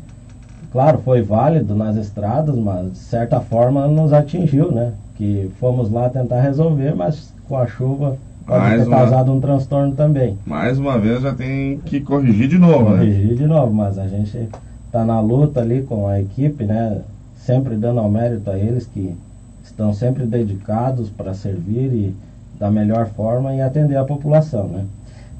claro, 0.71 0.99
foi 0.99 1.21
válido 1.21 1.75
nas 1.75 1.95
estradas, 1.95 2.55
mas 2.55 2.91
de 2.91 2.97
certa 2.97 3.39
forma 3.39 3.87
nos 3.87 4.11
atingiu, 4.11 4.71
né? 4.71 4.91
Que 5.15 5.49
fomos 5.59 5.89
lá 5.89 6.09
tentar 6.09 6.41
resolver, 6.41 6.93
mas 6.95 7.33
com 7.47 7.57
a 7.57 7.65
chuva 7.65 8.17
pode 8.45 8.59
mais 8.59 8.81
ter 8.81 8.87
uma... 8.87 8.97
causado 8.97 9.31
um 9.33 9.39
transtorno 9.39 9.95
também. 9.95 10.37
Mais 10.45 10.77
uma 10.77 10.97
vez 10.97 11.21
já 11.21 11.33
tem 11.33 11.79
que 11.79 12.01
corrigir 12.01 12.47
de 12.47 12.57
novo, 12.57 12.85
corrigir 12.85 13.07
né? 13.07 13.15
Corrigir 13.15 13.37
de 13.37 13.47
novo, 13.47 13.73
mas 13.73 13.97
a 13.97 14.07
gente 14.07 14.49
está 14.85 15.05
na 15.05 15.19
luta 15.19 15.61
ali 15.61 15.83
com 15.83 16.07
a 16.07 16.19
equipe, 16.19 16.65
né? 16.65 17.01
Sempre 17.37 17.75
dando 17.75 17.99
ao 17.99 18.09
mérito 18.09 18.49
a 18.49 18.57
eles 18.57 18.85
que 18.85 19.15
estão 19.63 19.93
sempre 19.93 20.25
dedicados 20.25 21.09
para 21.09 21.33
servir 21.33 21.91
e 21.93 22.15
da 22.59 22.69
melhor 22.69 23.07
forma 23.07 23.55
e 23.55 23.61
atender 23.61 23.95
a 23.95 24.03
população, 24.03 24.67
né? 24.67 24.85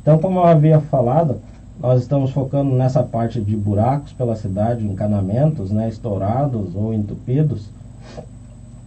Então, 0.02 0.18
como 0.18 0.40
eu 0.40 0.46
havia 0.46 0.80
falado, 0.80 1.42
nós 1.80 2.02
estamos 2.02 2.32
focando 2.32 2.74
nessa 2.76 3.04
parte 3.04 3.42
de 3.42 3.56
buracos 3.56 4.14
pela 4.14 4.36
cidade, 4.36 4.86
encanamentos, 4.86 5.72
né, 5.72 5.88
estourados 5.90 6.76
ou 6.76 6.94
entupidos, 6.94 7.70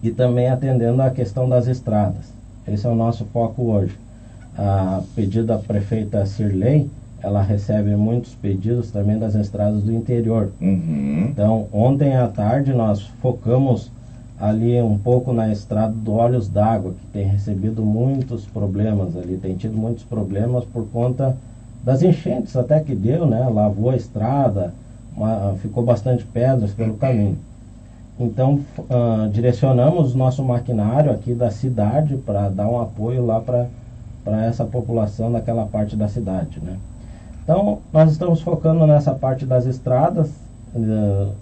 e 0.03 0.11
também 0.11 0.49
atendendo 0.49 1.01
a 1.01 1.11
questão 1.11 1.49
das 1.49 1.67
estradas. 1.67 2.33
Esse 2.67 2.87
é 2.87 2.91
o 2.91 2.95
nosso 2.95 3.25
foco 3.27 3.63
hoje. 3.63 3.97
A 4.59 5.01
pedido 5.15 5.47
da 5.47 5.59
prefeita 5.59 6.27
Sirley, 6.27 6.91
ela 7.23 7.41
recebe 7.41 7.95
muitos 7.95 8.35
pedidos 8.35 8.91
também 8.91 9.19
das 9.19 9.35
estradas 9.35 9.83
do 9.83 9.93
interior. 9.93 10.51
Uhum. 10.61 11.29
Então, 11.31 11.67
ontem 11.73 12.17
à 12.17 12.27
tarde 12.27 12.73
nós 12.73 13.01
focamos 13.23 13.91
ali 14.43 14.83
um 14.83 14.99
pouco 14.99 15.33
na 15.33 15.53
estrada 15.53 15.95
do 15.95 16.15
Olhos 16.15 16.49
d'Água, 16.49 16.95
que 16.95 17.07
tem 17.13 17.25
recebido 17.25 17.81
muitos 17.85 18.45
problemas 18.45 19.17
ali, 19.17 19.37
tem 19.37 19.55
tido 19.55 19.77
muitos 19.77 20.03
problemas 20.03 20.65
por 20.65 20.85
conta 20.89 21.37
das 21.85 22.03
enchentes 22.03 22.57
até 22.57 22.81
que 22.81 22.93
deu, 22.93 23.25
né? 23.25 23.49
Lavou 23.49 23.91
a 23.91 23.97
estrada, 23.97 24.75
uma, 25.17 25.55
ficou 25.63 25.85
bastante 25.85 26.25
pedras 26.25 26.73
pelo 26.73 26.95
caminho. 26.95 27.39
Então, 28.19 28.59
uh, 28.79 29.29
direcionamos 29.31 30.13
nosso 30.13 30.43
maquinário 30.43 31.13
aqui 31.13 31.35
da 31.35 31.53
cidade 31.53 32.17
para 32.17 32.49
dar 32.49 32.69
um 32.69 32.81
apoio 32.81 33.25
lá 33.25 33.41
para 33.41 34.45
essa 34.45 34.65
população 34.65 35.31
daquela 35.31 35.67
parte 35.67 35.95
da 35.95 36.09
cidade, 36.09 36.59
né? 36.61 36.79
Então, 37.45 37.79
nós 37.93 38.11
estamos 38.11 38.41
focando 38.41 38.89
nessa 38.89 39.15
parte 39.15 39.47
das 39.47 39.67
estradas, 39.67 40.31
uh, 40.75 41.33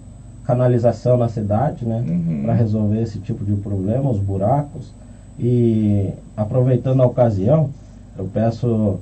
canalização 0.45 1.17
na 1.17 1.29
cidade, 1.29 1.85
né? 1.85 2.03
Uhum. 2.07 2.43
Para 2.43 2.53
resolver 2.53 3.01
esse 3.01 3.19
tipo 3.19 3.45
de 3.45 3.53
problema, 3.53 4.09
os 4.09 4.19
buracos. 4.19 4.91
E 5.39 6.09
aproveitando 6.35 7.01
a 7.01 7.05
ocasião, 7.05 7.69
eu 8.17 8.25
peço 8.25 8.99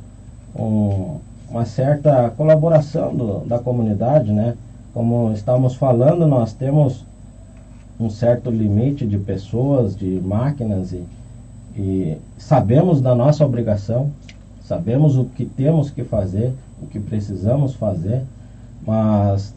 um, 0.55 1.17
uma 1.49 1.65
certa 1.65 2.29
colaboração 2.35 3.15
do, 3.15 3.39
da 3.45 3.59
comunidade, 3.59 4.31
né? 4.31 4.55
Como 4.93 5.31
estamos 5.33 5.75
falando, 5.75 6.27
nós 6.27 6.53
temos 6.53 7.05
um 7.99 8.09
certo 8.09 8.49
limite 8.49 9.05
de 9.05 9.17
pessoas, 9.17 9.95
de 9.95 10.21
máquinas 10.23 10.93
e, 10.93 11.03
e 11.75 12.17
sabemos 12.37 13.01
da 13.01 13.13
nossa 13.13 13.45
obrigação, 13.45 14.09
sabemos 14.63 15.17
o 15.17 15.25
que 15.25 15.45
temos 15.45 15.89
que 15.89 16.03
fazer, 16.03 16.53
o 16.81 16.87
que 16.87 16.99
precisamos 16.99 17.75
fazer, 17.75 18.23
mas 18.85 19.53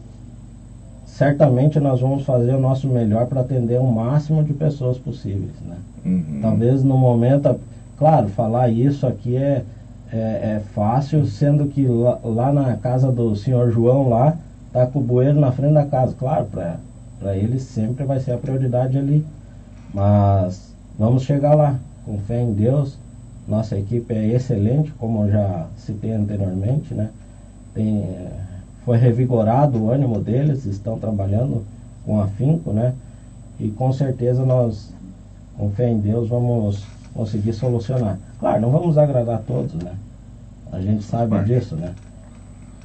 certamente 1.13 1.79
nós 1.79 2.01
vamos 2.01 2.25
fazer 2.25 2.55
o 2.55 2.59
nosso 2.59 2.87
melhor 2.87 3.27
para 3.27 3.41
atender 3.41 3.79
o 3.79 3.85
máximo 3.85 4.43
de 4.43 4.51
pessoas 4.51 4.97
possíveis, 4.97 5.53
né? 5.61 5.77
Uhum. 6.03 6.39
Talvez 6.41 6.83
no 6.83 6.97
momento, 6.97 7.55
claro, 7.97 8.27
falar 8.29 8.69
isso 8.69 9.05
aqui 9.05 9.37
é, 9.37 9.63
é, 10.11 10.17
é 10.17 10.61
fácil, 10.73 11.23
sendo 11.27 11.67
que 11.67 11.85
lá, 11.85 12.19
lá, 12.23 12.51
na 12.51 12.75
casa 12.77 13.11
do 13.11 13.35
senhor 13.35 13.71
João 13.71 14.09
lá, 14.09 14.35
tá 14.71 14.87
com 14.87 14.99
o 14.99 15.03
bueiro 15.03 15.39
na 15.39 15.51
frente 15.51 15.73
da 15.73 15.85
casa, 15.85 16.15
claro, 16.17 16.47
para 16.47 17.37
ele 17.37 17.59
sempre 17.59 18.03
vai 18.05 18.19
ser 18.19 18.31
a 18.31 18.37
prioridade 18.37 18.97
ali. 18.97 19.23
Mas 19.93 20.73
vamos 20.97 21.23
chegar 21.23 21.53
lá, 21.53 21.75
com 22.05 22.17
fé 22.17 22.41
em 22.41 22.53
Deus. 22.53 22.97
Nossa 23.47 23.77
equipe 23.77 24.11
é 24.15 24.29
excelente, 24.29 24.91
como 24.93 25.25
eu 25.25 25.31
já 25.31 25.67
citei 25.77 26.11
anteriormente, 26.11 26.91
né? 26.95 27.09
Tem, 27.75 28.03
foi 28.85 28.97
revigorado 28.97 29.77
o 29.77 29.89
ânimo 29.89 30.19
deles, 30.19 30.65
estão 30.65 30.99
trabalhando 30.99 31.63
com 32.05 32.19
afinco, 32.19 32.71
né? 32.71 32.93
E 33.59 33.69
com 33.69 33.93
certeza 33.93 34.45
nós, 34.45 34.93
com 35.57 35.69
fé 35.71 35.89
em 35.89 35.99
Deus, 35.99 36.27
vamos 36.27 36.83
conseguir 37.13 37.53
solucionar. 37.53 38.17
Claro, 38.39 38.61
não 38.61 38.71
vamos 38.71 38.97
agradar 38.97 39.41
todos, 39.47 39.73
né? 39.75 39.93
A 40.71 40.81
gente 40.81 41.03
sabe 41.03 41.43
disso, 41.43 41.75
né? 41.75 41.93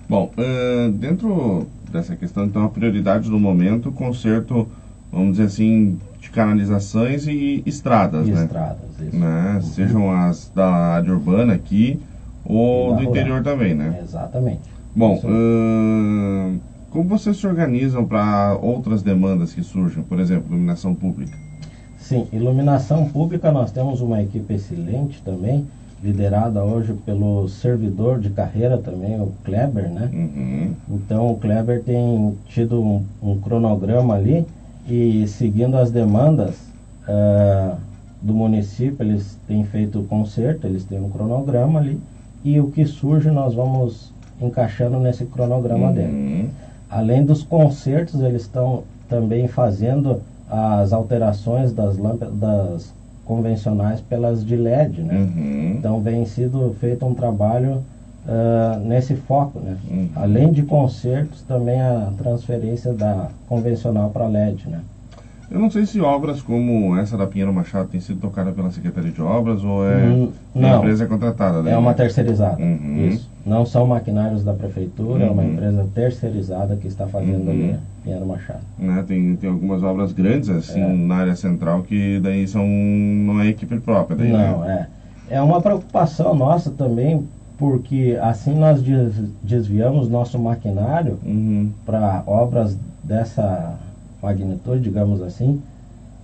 Bom, 0.09 0.31
uh, 0.39 0.91
dentro 0.93 1.67
dessa 1.91 2.15
questão, 2.15 2.45
então, 2.45 2.65
a 2.65 2.69
prioridade 2.69 3.29
do 3.29 3.39
momento, 3.39 3.91
conserto, 3.91 4.69
vamos 5.11 5.33
dizer 5.33 5.45
assim, 5.45 5.99
de 6.21 6.31
canalizações 6.31 7.27
e 7.27 7.63
estradas, 7.67 8.29
e 8.29 8.31
né? 8.31 8.45
estradas, 8.45 8.91
isso. 9.01 9.17
Né? 9.17 9.55
Uhum. 9.55 9.63
Sejam 9.63 10.11
as 10.13 10.51
da 10.55 10.69
área 10.69 11.13
urbana 11.13 11.55
aqui 11.55 12.01
ou 12.45 12.89
do 12.89 12.95
rural. 12.97 13.11
interior 13.11 13.43
também, 13.43 13.75
né? 13.75 13.99
Exatamente. 14.03 14.78
Bom, 14.99 15.21
como 16.91 17.09
vocês 17.09 17.37
se 17.37 17.47
organizam 17.47 18.05
para 18.05 18.59
outras 18.61 19.01
demandas 19.01 19.55
que 19.55 19.63
surjam, 19.63 20.03
por 20.03 20.19
exemplo, 20.19 20.49
iluminação 20.49 20.93
pública? 20.93 21.39
Sim, 21.97 22.27
iluminação 22.33 23.09
pública 23.09 23.53
nós 23.53 23.71
temos 23.71 24.01
uma 24.01 24.21
equipe 24.21 24.55
excelente 24.55 25.23
também, 25.23 25.65
liderada 26.03 26.65
hoje 26.65 26.95
pelo 27.07 27.49
servidor 27.49 28.19
de 28.19 28.31
carreira 28.31 28.77
também, 28.77 29.21
o 29.21 29.33
Kleber, 29.45 29.89
né? 29.89 30.11
Uhum. 30.13 30.73
Então 30.91 31.31
o 31.31 31.37
Kleber 31.37 31.81
tem 31.85 32.37
tido 32.49 32.83
um, 32.83 33.05
um, 33.23 33.39
cronograma 33.39 34.15
ali 34.15 34.45
e 34.89 35.29
seguindo 35.29 35.77
as 35.77 35.93
demandas 35.93 36.57
uh, 37.07 37.77
do 38.21 38.35
município, 38.35 39.07
eles 39.07 39.39
têm 39.47 39.63
feito 39.63 40.01
o 40.01 40.05
concerto, 40.05 40.67
eles 40.67 40.83
têm 40.83 41.01
um 41.01 41.09
cronograma 41.09 41.79
ali 41.79 42.01
e 42.45 42.59
o 42.59 42.69
que 42.69 42.85
surge 42.85 43.31
nós 43.31 43.55
vamos 43.55 44.13
encaixando 44.41 44.99
nesse 44.99 45.25
cronograma 45.25 45.89
uhum. 45.89 45.93
dele. 45.93 46.51
Além 46.91 47.25
dos 47.25 47.43
concertos, 47.43 48.21
eles 48.21 48.43
estão 48.43 48.85
também 49.09 49.47
fazendo 49.47 50.23
as 50.51 50.93
alterações 50.93 51.73
das 51.73 51.99
lâmpadas, 51.99 52.39
das 52.39 52.95
convencionais 53.25 54.01
pelas 54.01 54.45
de 54.45 54.57
LED, 54.57 55.03
né? 55.03 55.15
Uhum. 55.15 55.75
Então 55.79 56.01
vem 56.01 56.25
sido 56.25 56.75
feito 56.81 57.05
um 57.05 57.13
trabalho 57.13 57.83
uh, 58.27 58.79
nesse 58.87 59.15
foco, 59.15 59.61
né? 59.61 59.77
Uhum. 59.91 60.09
Além 60.17 60.51
de 60.51 60.63
concertos, 60.63 61.43
também 61.43 61.81
a 61.81 62.11
transferência 62.17 62.95
da 62.95 63.29
convencional 63.47 64.09
para 64.09 64.27
LED, 64.27 64.69
né? 64.69 64.81
Eu 65.51 65.59
não 65.59 65.71
sei 65.71 65.87
se 65.87 65.99
obras 66.01 66.43
como 66.43 66.97
essa 66.99 67.17
da 67.17 67.27
Pinheiro 67.27 67.53
Machado 67.53 67.89
tem 67.89 68.01
sido 68.01 68.21
tocada 68.21 68.53
pela 68.53 68.71
Secretaria 68.71 69.11
de 69.11 69.23
Obras 69.23 69.65
ou 69.65 69.87
é 69.87 69.97
hum, 70.05 70.31
não, 70.55 70.79
empresa 70.79 71.07
contratada. 71.07 71.63
Né? 71.63 71.73
É 71.73 71.77
uma 71.77 71.95
terceirizada. 71.95 72.63
Uhum. 72.63 73.09
Isso. 73.09 73.31
Não 73.47 73.65
são 73.65 73.87
maquinários 73.87 74.45
da 74.45 74.53
prefeitura, 74.53 75.25
uhum. 75.25 75.29
é 75.29 75.31
uma 75.31 75.43
uhum. 75.43 75.53
empresa 75.53 75.87
terceirizada 75.95 76.77
que 76.77 76.87
está 76.87 77.07
fazendo 77.07 77.47
uhum. 77.47 77.51
ali 77.51 77.77
Pinheiro 78.05 78.27
Machado. 78.27 78.61
Né? 78.79 79.03
Tem, 79.09 79.37
tem 79.37 79.49
algumas 79.49 79.83
obras 79.83 80.13
grandes 80.13 80.51
assim 80.51 80.83
é. 80.83 80.87
na 80.87 81.17
área 81.17 81.35
central 81.35 81.83
que 81.83 82.21
daí 82.21 82.47
são 82.47 82.67
não 82.67 83.41
é 83.41 83.49
equipe 83.49 83.79
própria. 83.81 84.19
Daí, 84.19 84.31
não, 84.31 84.61
né? 84.61 84.87
é. 84.95 84.99
É 85.31 85.43
uma 85.43 85.61
preocupação 85.61 86.35
nossa 86.35 86.71
também, 86.71 87.27
porque 87.59 88.19
assim 88.21 88.55
nós 88.55 88.83
desviamos 89.43 90.09
nosso 90.09 90.39
maquinário 90.39 91.19
uhum. 91.25 91.71
para 91.85 92.23
obras 92.27 92.77
dessa 93.03 93.79
magnitude, 94.23 94.83
digamos 94.83 95.23
assim. 95.23 95.61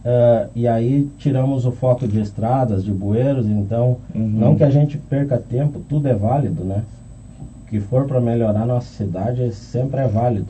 Uh, 0.04 0.50
e 0.54 0.68
aí 0.68 1.08
tiramos 1.18 1.64
o 1.64 1.72
foco 1.72 2.06
de 2.06 2.20
estradas, 2.20 2.84
de 2.84 2.92
bueiros, 2.92 3.46
então 3.46 3.96
uhum. 4.14 4.28
não 4.28 4.54
que 4.54 4.62
a 4.62 4.68
gente 4.68 4.98
perca 4.98 5.38
tempo, 5.38 5.80
tudo 5.88 6.06
é 6.08 6.14
válido, 6.14 6.62
né? 6.62 6.82
O 7.40 7.70
que 7.70 7.80
for 7.80 8.06
para 8.06 8.20
melhorar 8.20 8.66
nossa 8.66 8.88
cidade 8.88 9.50
sempre 9.52 10.00
é 10.00 10.06
válido. 10.06 10.48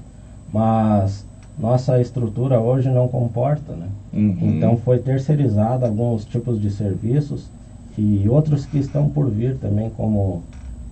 Mas 0.52 1.24
nossa 1.56 2.00
estrutura 2.00 2.60
hoje 2.60 2.90
não 2.90 3.06
comporta, 3.06 3.74
né? 3.74 3.86
Uhum. 4.12 4.36
Então 4.42 4.76
foi 4.76 4.98
terceirizado 4.98 5.84
alguns 5.84 6.24
tipos 6.24 6.60
de 6.60 6.70
serviços 6.70 7.48
e 7.96 8.28
outros 8.28 8.66
que 8.66 8.78
estão 8.78 9.08
por 9.08 9.30
vir 9.30 9.56
também, 9.58 9.88
como 9.90 10.42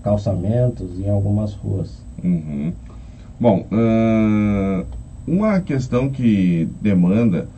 calçamentos 0.04 1.00
em 1.00 1.08
algumas 1.08 1.52
ruas. 1.54 2.00
Uhum. 2.22 2.72
Bom, 3.40 3.64
uh, 3.72 4.86
uma 5.26 5.60
questão 5.60 6.08
que 6.08 6.68
demanda 6.80 7.48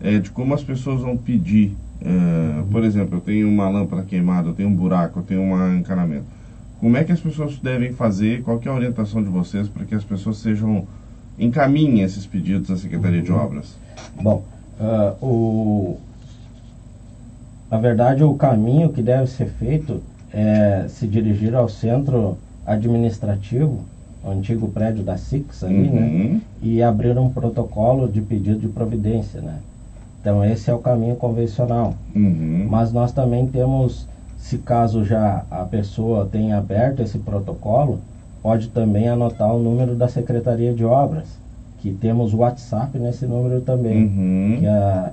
é 0.00 0.18
de 0.18 0.30
como 0.30 0.54
as 0.54 0.62
pessoas 0.62 1.00
vão 1.00 1.16
pedir. 1.16 1.76
Uh, 2.02 2.66
por 2.70 2.84
exemplo, 2.84 3.16
eu 3.16 3.20
tenho 3.20 3.48
uma 3.48 3.68
lâmpada 3.68 4.02
queimada, 4.02 4.48
eu 4.48 4.54
tenho 4.54 4.68
um 4.68 4.74
buraco, 4.74 5.20
eu 5.20 5.22
tenho 5.22 5.40
um 5.40 5.76
encanamento. 5.76 6.24
Como 6.78 6.96
é 6.96 7.04
que 7.04 7.12
as 7.12 7.20
pessoas 7.20 7.56
devem 7.58 7.92
fazer? 7.92 8.42
Qual 8.42 8.60
é 8.62 8.68
a 8.68 8.74
orientação 8.74 9.22
de 9.22 9.30
vocês 9.30 9.68
para 9.68 9.84
que 9.84 9.94
as 9.94 10.04
pessoas 10.04 10.38
sejam 10.38 10.86
encaminhem 11.38 12.02
esses 12.02 12.26
pedidos 12.26 12.70
à 12.70 12.76
Secretaria 12.76 13.20
uhum. 13.20 13.24
de 13.24 13.32
Obras? 13.32 13.76
Bom, 14.20 14.44
uh, 14.78 15.24
o, 15.24 15.98
na 17.70 17.78
verdade, 17.78 18.22
o 18.22 18.34
caminho 18.34 18.90
que 18.90 19.02
deve 19.02 19.26
ser 19.28 19.46
feito 19.46 20.02
é 20.32 20.86
se 20.88 21.06
dirigir 21.06 21.54
ao 21.54 21.68
centro 21.68 22.36
administrativo, 22.66 23.84
antigo 24.30 24.68
prédio 24.68 25.02
da 25.02 25.16
SIX 25.16 25.64
ali, 25.64 25.88
né, 25.88 26.00
uhum. 26.00 26.34
né? 26.34 26.40
E 26.62 26.82
abrir 26.82 27.18
um 27.18 27.28
protocolo 27.28 28.08
de 28.08 28.20
pedido 28.20 28.58
de 28.58 28.68
providência, 28.68 29.40
né? 29.40 29.58
Então 30.20 30.42
esse 30.44 30.70
é 30.70 30.74
o 30.74 30.78
caminho 30.78 31.16
convencional. 31.16 31.94
Uhum. 32.16 32.66
Mas 32.70 32.92
nós 32.92 33.12
também 33.12 33.46
temos, 33.46 34.08
se 34.38 34.58
caso 34.58 35.04
já 35.04 35.44
a 35.50 35.64
pessoa 35.64 36.26
tenha 36.30 36.56
aberto 36.56 37.00
esse 37.00 37.18
protocolo, 37.18 38.00
pode 38.42 38.68
também 38.68 39.08
anotar 39.08 39.54
o 39.54 39.62
número 39.62 39.94
da 39.94 40.08
Secretaria 40.08 40.72
de 40.72 40.84
Obras, 40.84 41.26
que 41.80 41.92
temos 41.92 42.32
o 42.32 42.38
WhatsApp 42.38 42.98
nesse 42.98 43.26
número 43.26 43.60
também. 43.60 44.04
Uhum. 44.04 44.56
Que 44.60 44.66
a, 44.66 45.12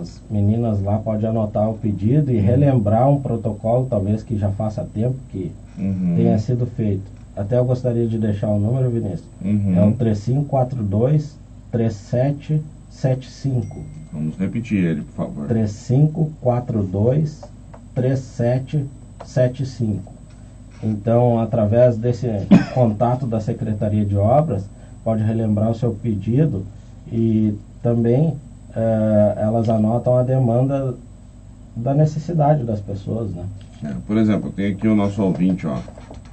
as 0.00 0.20
meninas 0.28 0.82
lá 0.82 0.98
podem 0.98 1.28
anotar 1.28 1.70
o 1.70 1.74
pedido 1.74 2.32
e 2.32 2.38
relembrar 2.38 3.08
um 3.08 3.20
protocolo, 3.20 3.86
talvez 3.88 4.24
que 4.24 4.36
já 4.36 4.50
faça 4.50 4.84
tempo 4.92 5.14
que 5.30 5.52
uhum. 5.78 6.14
tenha 6.16 6.36
sido 6.38 6.66
feito. 6.66 7.21
Até 7.36 7.58
eu 7.58 7.64
gostaria 7.64 8.06
de 8.06 8.18
deixar 8.18 8.48
o 8.48 8.58
número, 8.58 8.90
Vinícius. 8.90 9.28
Uhum. 9.42 9.74
É 9.76 9.84
o 9.84 9.92
3542 9.92 11.36
3775. 11.70 13.80
Vamos 14.12 14.36
repetir 14.36 14.84
ele, 14.84 15.02
por 15.02 15.14
favor. 15.14 15.46
3542 15.48 17.42
3775. 17.94 20.12
Então, 20.82 21.38
através 21.40 21.96
desse 21.96 22.28
contato 22.74 23.26
da 23.26 23.40
Secretaria 23.40 24.04
de 24.04 24.16
Obras, 24.16 24.64
pode 25.04 25.22
relembrar 25.22 25.70
o 25.70 25.74
seu 25.74 25.94
pedido 25.94 26.64
e 27.10 27.54
também 27.82 28.36
eh, 28.74 29.34
elas 29.36 29.68
anotam 29.68 30.16
a 30.16 30.22
demanda 30.22 30.94
da 31.74 31.94
necessidade 31.94 32.64
das 32.64 32.80
pessoas, 32.80 33.30
né? 33.30 33.44
É, 33.84 33.94
por 34.06 34.16
exemplo, 34.16 34.50
tem 34.50 34.72
aqui 34.72 34.86
o 34.86 34.94
nosso 34.94 35.22
ouvinte, 35.22 35.66
ó, 35.66 35.78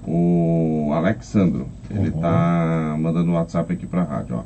o 0.10 0.92
Alexandro. 0.92 1.68
Ele 1.90 2.10
está 2.10 2.94
uhum. 2.94 3.02
mandando 3.02 3.32
um 3.32 3.36
WhatsApp 3.36 3.72
aqui 3.72 3.86
para 3.86 4.02
a 4.02 4.06
rádio, 4.06 4.38
ó. 4.38 4.44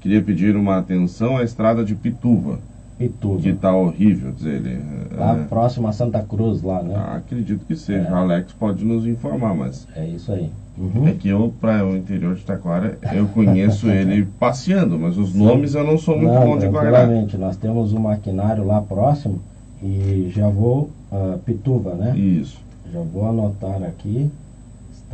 Queria 0.00 0.20
pedir 0.20 0.56
uma 0.56 0.78
atenção 0.78 1.38
à 1.38 1.44
estrada 1.44 1.84
de 1.84 1.94
Pituva. 1.94 2.58
Pituva. 2.98 3.40
Que 3.40 3.48
está 3.50 3.74
horrível, 3.74 4.32
diz 4.32 4.44
ele. 4.44 4.78
Lá 5.16 5.36
é, 5.36 5.44
próximo 5.44 5.88
a 5.88 5.92
Santa 5.92 6.20
Cruz, 6.20 6.62
lá, 6.62 6.82
né? 6.82 6.94
Ah, 6.96 7.16
acredito 7.16 7.64
que 7.64 7.74
seja. 7.74 8.08
É. 8.08 8.12
O 8.12 8.14
Alex 8.14 8.52
pode 8.52 8.84
nos 8.84 9.06
informar, 9.06 9.54
mas... 9.54 9.88
É 9.96 10.06
isso 10.06 10.32
aí. 10.32 10.50
Uhum. 10.76 11.08
É 11.08 11.12
que 11.12 11.28
eu, 11.28 11.54
para 11.60 11.86
o 11.86 11.96
interior 11.96 12.34
de 12.34 12.44
Taquara, 12.44 12.98
eu 13.12 13.26
conheço 13.28 13.88
ele 13.90 14.26
passeando, 14.38 14.98
mas 14.98 15.16
os 15.16 15.30
Sim. 15.30 15.44
nomes 15.44 15.74
eu 15.74 15.84
não 15.84 15.96
sou 15.96 16.16
muito 16.16 16.34
não, 16.34 16.44
bom 16.44 16.58
de 16.58 16.66
guardar. 16.66 17.08
nós 17.38 17.56
temos 17.56 17.92
um 17.92 18.00
maquinário 18.00 18.66
lá 18.66 18.82
próximo 18.82 19.40
e 19.82 20.30
já 20.34 20.48
vou, 20.48 20.90
uh, 21.12 21.38
Pituva, 21.44 21.94
né? 21.94 22.16
Isso. 22.16 22.60
Já 22.92 23.00
vou 23.00 23.28
anotar 23.28 23.82
aqui, 23.84 24.30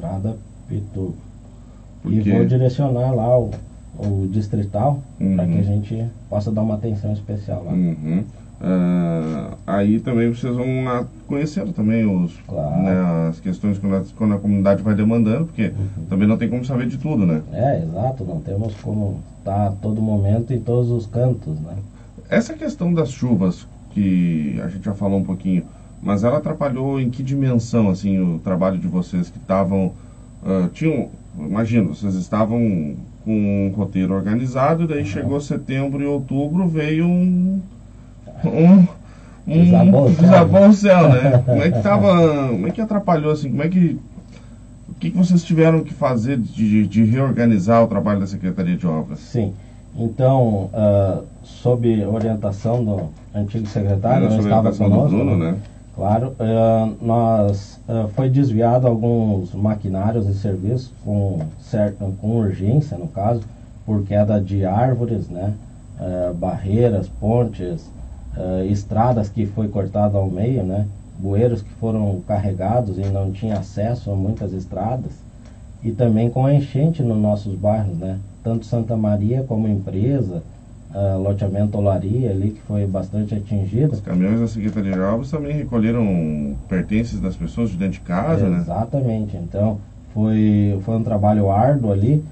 Estrada. 0.00 0.36
Porque... 2.02 2.30
E 2.30 2.32
vou 2.32 2.46
direcionar 2.46 3.14
lá 3.14 3.38
o, 3.38 3.50
o 3.98 4.28
distrital 4.28 5.02
uhum. 5.20 5.36
para 5.36 5.46
que 5.46 5.58
a 5.58 5.62
gente 5.62 6.06
possa 6.30 6.50
dar 6.50 6.62
uma 6.62 6.74
atenção 6.74 7.12
especial 7.12 7.64
lá. 7.64 7.72
Uhum. 7.72 8.24
Uh, 8.60 9.56
aí 9.66 10.00
também 10.00 10.28
vocês 10.28 10.54
vão 10.54 10.66
conhecer 11.26 11.66
também 11.72 12.04
os, 12.04 12.36
claro. 12.46 12.82
né, 12.82 13.28
as 13.28 13.40
questões 13.40 13.78
quando 13.78 13.96
a, 13.96 14.04
quando 14.16 14.34
a, 14.34 14.38
comunidade 14.38 14.82
vai 14.82 14.94
demandando, 14.94 15.46
porque 15.46 15.68
uhum. 15.68 16.04
também 16.10 16.28
não 16.28 16.36
tem 16.36 16.48
como 16.48 16.64
saber 16.64 16.86
de 16.86 16.98
tudo, 16.98 17.24
né? 17.24 17.42
É, 17.52 17.82
exato, 17.82 18.22
não 18.24 18.40
temos 18.40 18.74
como 18.74 19.20
estar 19.38 19.68
a 19.68 19.70
todo 19.70 20.02
momento 20.02 20.52
em 20.52 20.60
todos 20.60 20.90
os 20.90 21.06
cantos, 21.06 21.58
né? 21.60 21.74
Essa 22.28 22.52
questão 22.52 22.92
das 22.92 23.10
chuvas, 23.10 23.66
que 23.92 24.60
a 24.62 24.68
gente 24.68 24.84
já 24.84 24.94
falou 24.94 25.18
um 25.18 25.24
pouquinho, 25.24 25.64
mas 26.02 26.24
ela 26.24 26.38
atrapalhou 26.38 27.00
em 27.00 27.10
que 27.10 27.22
dimensão, 27.22 27.90
assim, 27.90 28.18
o 28.18 28.38
trabalho 28.38 28.78
de 28.78 28.88
vocês 28.88 29.28
que 29.28 29.38
estavam, 29.38 29.92
uh, 30.42 30.68
tinham, 30.72 31.08
imagino, 31.38 31.94
vocês 31.94 32.14
estavam 32.14 32.96
com 33.24 33.32
um 33.32 33.72
roteiro 33.76 34.14
organizado, 34.14 34.86
daí 34.86 35.00
uhum. 35.00 35.06
chegou 35.06 35.40
setembro 35.40 36.02
e 36.02 36.06
outubro, 36.06 36.66
veio 36.66 37.06
um 37.06 37.60
um, 38.44 38.86
um 39.46 40.12
desabou 40.12 40.68
o 40.68 40.72
céu, 40.72 41.08
né? 41.08 41.42
Como 41.44 41.62
é 41.62 41.70
que 41.70 41.82
tava, 41.82 42.48
como 42.48 42.66
é 42.66 42.70
que 42.70 42.80
atrapalhou 42.80 43.32
assim, 43.32 43.50
como 43.50 43.62
é 43.62 43.68
que 43.68 43.98
o 44.88 44.94
que, 44.94 45.10
que 45.10 45.16
vocês 45.16 45.42
tiveram 45.44 45.82
que 45.82 45.94
fazer 45.94 46.36
de, 46.38 46.86
de 46.86 47.04
reorganizar 47.04 47.82
o 47.82 47.86
trabalho 47.86 48.20
da 48.20 48.26
Secretaria 48.26 48.76
de 48.76 48.86
Obras? 48.86 49.18
Sim, 49.20 49.52
então, 49.96 50.70
uh, 50.72 51.24
sob 51.42 52.04
orientação 52.06 52.84
do 52.84 53.08
antigo 53.34 53.66
secretário, 53.66 54.28
não 54.28 54.40
estava 54.40 54.72
conosco, 54.72 55.08
Bruno, 55.08 55.36
né? 55.36 55.56
Claro, 56.00 56.28
uh, 56.40 56.96
nós 57.04 57.78
uh, 57.86 58.08
foi 58.14 58.30
desviado 58.30 58.86
alguns 58.86 59.52
maquinários 59.52 60.26
e 60.26 60.32
serviços 60.32 60.90
com, 61.04 61.40
certo, 61.60 62.10
com 62.22 62.38
urgência, 62.38 62.96
no 62.96 63.06
caso, 63.08 63.42
por 63.84 64.02
queda 64.04 64.40
de 64.40 64.64
árvores, 64.64 65.28
né? 65.28 65.52
barreiras, 66.36 67.10
pontes, 67.20 67.90
estradas 68.70 69.28
que 69.28 69.44
foi 69.44 69.68
cortada 69.68 70.16
ao 70.16 70.30
meio, 70.30 70.62
né? 70.62 70.86
Bueiros 71.18 71.60
que 71.60 71.68
foram 71.72 72.22
carregados 72.26 72.96
e 72.96 73.02
não 73.02 73.30
tinha 73.30 73.58
acesso 73.58 74.10
a 74.10 74.14
muitas 74.14 74.54
estradas. 74.54 75.12
E 75.84 75.92
também 75.92 76.30
com 76.30 76.46
a 76.46 76.54
enchente 76.54 77.02
nos 77.02 77.18
nossos 77.18 77.54
bairros, 77.54 77.98
né? 77.98 78.18
Tanto 78.42 78.64
Santa 78.64 78.96
Maria 78.96 79.44
como 79.46 79.68
empresa, 79.68 80.42
uh, 80.94 81.18
loteamento 81.18 81.79
Olaria 81.79 82.31
ali, 82.31 82.50
que 82.50 82.61
foi 82.62 82.87
bastante 82.87 83.35
atingido. 83.35 83.92
Os 83.92 84.00
caminhões 84.00 84.40
da 84.40 84.48
Secretaria 84.48 84.92
de 84.92 85.00
Obras 85.00 85.31
também 85.31 85.57
recolheram 85.57 86.57
pertences 86.68 87.20
das 87.20 87.37
pessoas 87.37 87.70
de 87.70 87.76
dentro 87.76 87.94
de 87.94 88.00
casa, 88.00 88.46
Exatamente. 88.46 88.50
né? 88.50 88.61
Exatamente. 88.61 89.37
Então, 89.37 89.79
foi, 90.12 90.81
foi 90.85 90.96
um 90.96 91.03
trabalho 91.03 91.50
árduo 91.50 91.92
ali, 91.92 92.24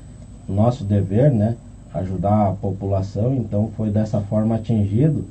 nosso 0.48 0.84
dever, 0.84 1.30
né? 1.30 1.56
Ajudar 1.94 2.48
a 2.48 2.52
população, 2.52 3.34
então 3.34 3.70
foi 3.76 3.90
dessa 3.90 4.20
forma 4.20 4.56
atingido 4.56 5.24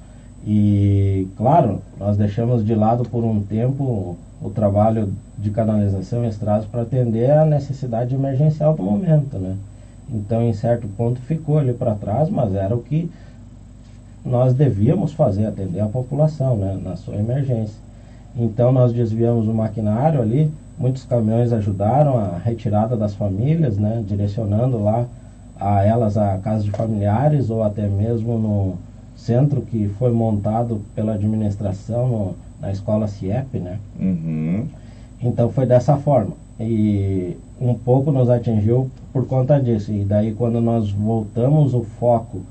e, 0.49 1.27
claro, 1.35 1.81
nós 1.99 2.15
deixamos 2.15 2.65
de 2.65 2.73
lado 2.73 3.03
por 3.09 3.21
um 3.23 3.41
tempo 3.41 4.17
o 4.41 4.49
trabalho 4.49 5.11
de 5.37 5.49
canalização 5.49 6.23
e 6.23 6.29
estradas 6.29 6.65
para 6.65 6.83
atender 6.83 7.29
a 7.31 7.43
necessidade 7.43 8.15
emergencial 8.15 8.73
do 8.73 8.81
momento, 8.81 9.37
né? 9.37 9.57
Então, 10.09 10.41
em 10.41 10.53
certo 10.53 10.87
ponto, 10.87 11.19
ficou 11.21 11.57
ali 11.57 11.73
para 11.73 11.95
trás, 11.95 12.29
mas 12.29 12.53
era 12.53 12.75
o 12.75 12.81
que 12.81 13.09
nós 14.23 14.53
devíamos 14.53 15.13
fazer, 15.13 15.45
atender 15.45 15.79
a 15.79 15.87
população, 15.87 16.55
né, 16.55 16.77
na 16.81 16.95
sua 16.95 17.15
emergência. 17.15 17.79
Então, 18.35 18.71
nós 18.71 18.93
desviamos 18.93 19.47
o 19.47 19.53
maquinário 19.53 20.21
ali, 20.21 20.51
muitos 20.77 21.03
caminhões 21.03 21.51
ajudaram 21.51 22.17
a 22.17 22.37
retirada 22.37 22.95
das 22.95 23.13
famílias, 23.13 23.77
né, 23.77 24.03
direcionando 24.07 24.81
lá 24.81 25.05
a 25.59 25.83
elas 25.83 26.17
a 26.17 26.37
casa 26.37 26.63
de 26.63 26.71
familiares 26.71 27.49
ou 27.49 27.63
até 27.63 27.87
mesmo 27.87 28.37
no, 28.37 28.77
centro 29.17 29.61
que 29.61 29.89
foi 29.97 30.11
montado 30.11 30.81
pela 30.93 31.13
administração 31.13 32.07
no, 32.07 32.35
na 32.61 32.71
escola 32.71 33.07
CIEP, 33.07 33.59
né? 33.59 33.79
Uhum. 33.99 34.67
Então 35.21 35.49
foi 35.49 35.65
dessa 35.65 35.97
forma. 35.97 36.33
E 36.59 37.37
um 37.61 37.73
pouco 37.75 38.11
nos 38.11 38.29
atingiu 38.29 38.89
por 39.13 39.27
conta 39.27 39.59
disso. 39.59 39.91
E 39.91 40.03
daí 40.03 40.33
quando 40.33 40.59
nós 40.59 40.91
voltamos 40.91 41.73
o 41.73 41.83
foco 41.83 42.41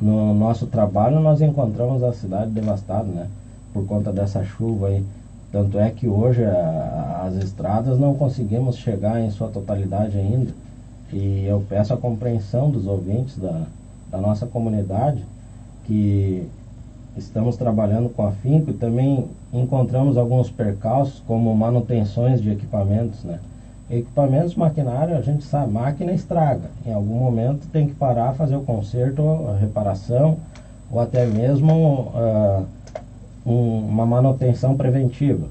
no 0.00 0.34
nosso 0.34 0.66
trabalho, 0.66 1.20
nós 1.20 1.40
encontramos 1.40 2.02
a 2.02 2.12
cidade 2.12 2.50
devastada, 2.50 3.04
né? 3.04 3.26
Por 3.72 3.86
conta 3.86 4.12
dessa 4.12 4.44
chuva 4.44 4.88
aí. 4.88 5.04
Tanto 5.50 5.78
é 5.78 5.90
que 5.90 6.06
hoje 6.06 6.44
a, 6.44 7.22
as 7.26 7.34
estradas 7.36 7.98
não 7.98 8.14
conseguimos 8.14 8.76
chegar 8.76 9.20
em 9.20 9.30
sua 9.30 9.48
totalidade 9.48 10.18
ainda. 10.18 10.52
E 11.12 11.46
eu 11.46 11.64
peço 11.68 11.94
a 11.94 11.96
compreensão 11.96 12.70
dos 12.70 12.86
ouvintes 12.86 13.38
da, 13.38 13.62
da 14.10 14.18
nossa 14.18 14.46
comunidade 14.46 15.24
que 15.84 16.46
estamos 17.16 17.56
trabalhando 17.56 18.08
com 18.08 18.26
afinco 18.26 18.70
e 18.70 18.74
também 18.74 19.24
encontramos 19.52 20.16
alguns 20.16 20.50
percalços 20.50 21.22
como 21.26 21.54
manutenções 21.54 22.40
de 22.40 22.50
equipamentos, 22.50 23.24
né? 23.24 23.38
Equipamentos, 23.88 24.54
maquinário, 24.54 25.16
a 25.16 25.20
gente 25.20 25.44
sabe, 25.44 25.72
máquina 25.72 26.12
estraga. 26.12 26.68
Em 26.84 26.92
algum 26.92 27.18
momento 27.18 27.68
tem 27.68 27.86
que 27.86 27.94
parar, 27.94 28.34
fazer 28.34 28.56
o 28.56 28.62
conserto, 28.62 29.22
a 29.48 29.56
reparação, 29.56 30.38
ou 30.90 31.00
até 31.00 31.24
mesmo 31.24 32.12
uh, 32.12 32.64
um, 33.46 33.86
uma 33.88 34.04
manutenção 34.04 34.76
preventiva. 34.76 35.46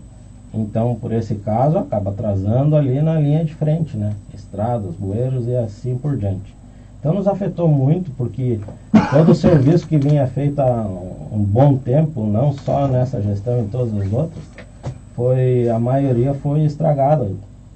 Então, 0.54 0.96
por 0.96 1.12
esse 1.12 1.36
caso, 1.36 1.78
acaba 1.78 2.12
atrasando 2.12 2.76
ali 2.76 3.02
na 3.02 3.18
linha 3.18 3.44
de 3.44 3.54
frente, 3.54 3.98
né? 3.98 4.14
Estradas, 4.34 4.96
bueiros 4.96 5.48
e 5.48 5.56
assim 5.56 5.98
por 5.98 6.16
diante. 6.16 6.55
Então, 7.06 7.14
nos 7.14 7.28
afetou 7.28 7.68
muito 7.68 8.10
porque 8.18 8.60
todo 9.12 9.32
o 9.32 9.36
serviço 9.36 9.88
que 9.88 9.96
vinha 9.96 10.26
feito 10.26 10.60
há 10.60 10.90
um 11.32 11.38
bom 11.38 11.78
tempo, 11.78 12.26
não 12.26 12.52
só 12.52 12.88
nessa 12.88 13.22
gestão, 13.22 13.60
em 13.60 13.68
todas 13.68 13.94
as 13.94 14.12
outras, 14.12 14.44
foi 15.16 15.70
a 15.70 15.78
maioria 15.78 16.34
foi 16.34 16.64
estragada, 16.64 17.30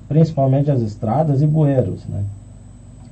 principalmente 0.08 0.72
as 0.72 0.82
estradas 0.82 1.44
e 1.44 1.46
bueiros, 1.46 2.04
né? 2.08 2.24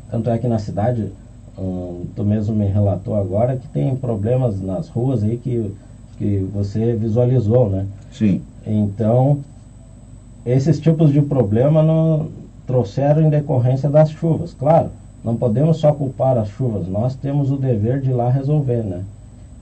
Tanto 0.10 0.32
é 0.32 0.40
que 0.40 0.48
na 0.48 0.58
cidade, 0.58 1.08
hum, 1.56 2.06
tu 2.16 2.24
mesmo 2.24 2.56
me 2.56 2.66
relatou 2.66 3.16
agora 3.16 3.56
que 3.56 3.68
tem 3.68 3.96
problemas 3.96 4.60
nas 4.60 4.90
ruas 4.90 5.24
aí 5.24 5.38
que, 5.38 5.72
que 6.18 6.40
você 6.52 6.96
visualizou, 6.96 7.70
né? 7.70 7.86
Sim. 8.12 8.42
Então, 8.66 9.42
esses 10.44 10.80
tipos 10.80 11.14
de 11.14 11.22
problema 11.22 11.84
não 11.84 12.30
trouxeram 12.66 13.22
em 13.22 13.30
decorrência 13.30 13.88
das 13.88 14.10
chuvas. 14.10 14.56
Claro, 14.56 14.90
não 15.28 15.36
podemos 15.36 15.76
só 15.76 15.92
culpar 15.92 16.38
as 16.38 16.48
chuvas, 16.48 16.88
nós 16.88 17.14
temos 17.14 17.52
o 17.52 17.58
dever 17.58 18.00
de 18.00 18.12
ir 18.12 18.14
lá 18.14 18.30
resolver, 18.30 18.82
né? 18.82 19.04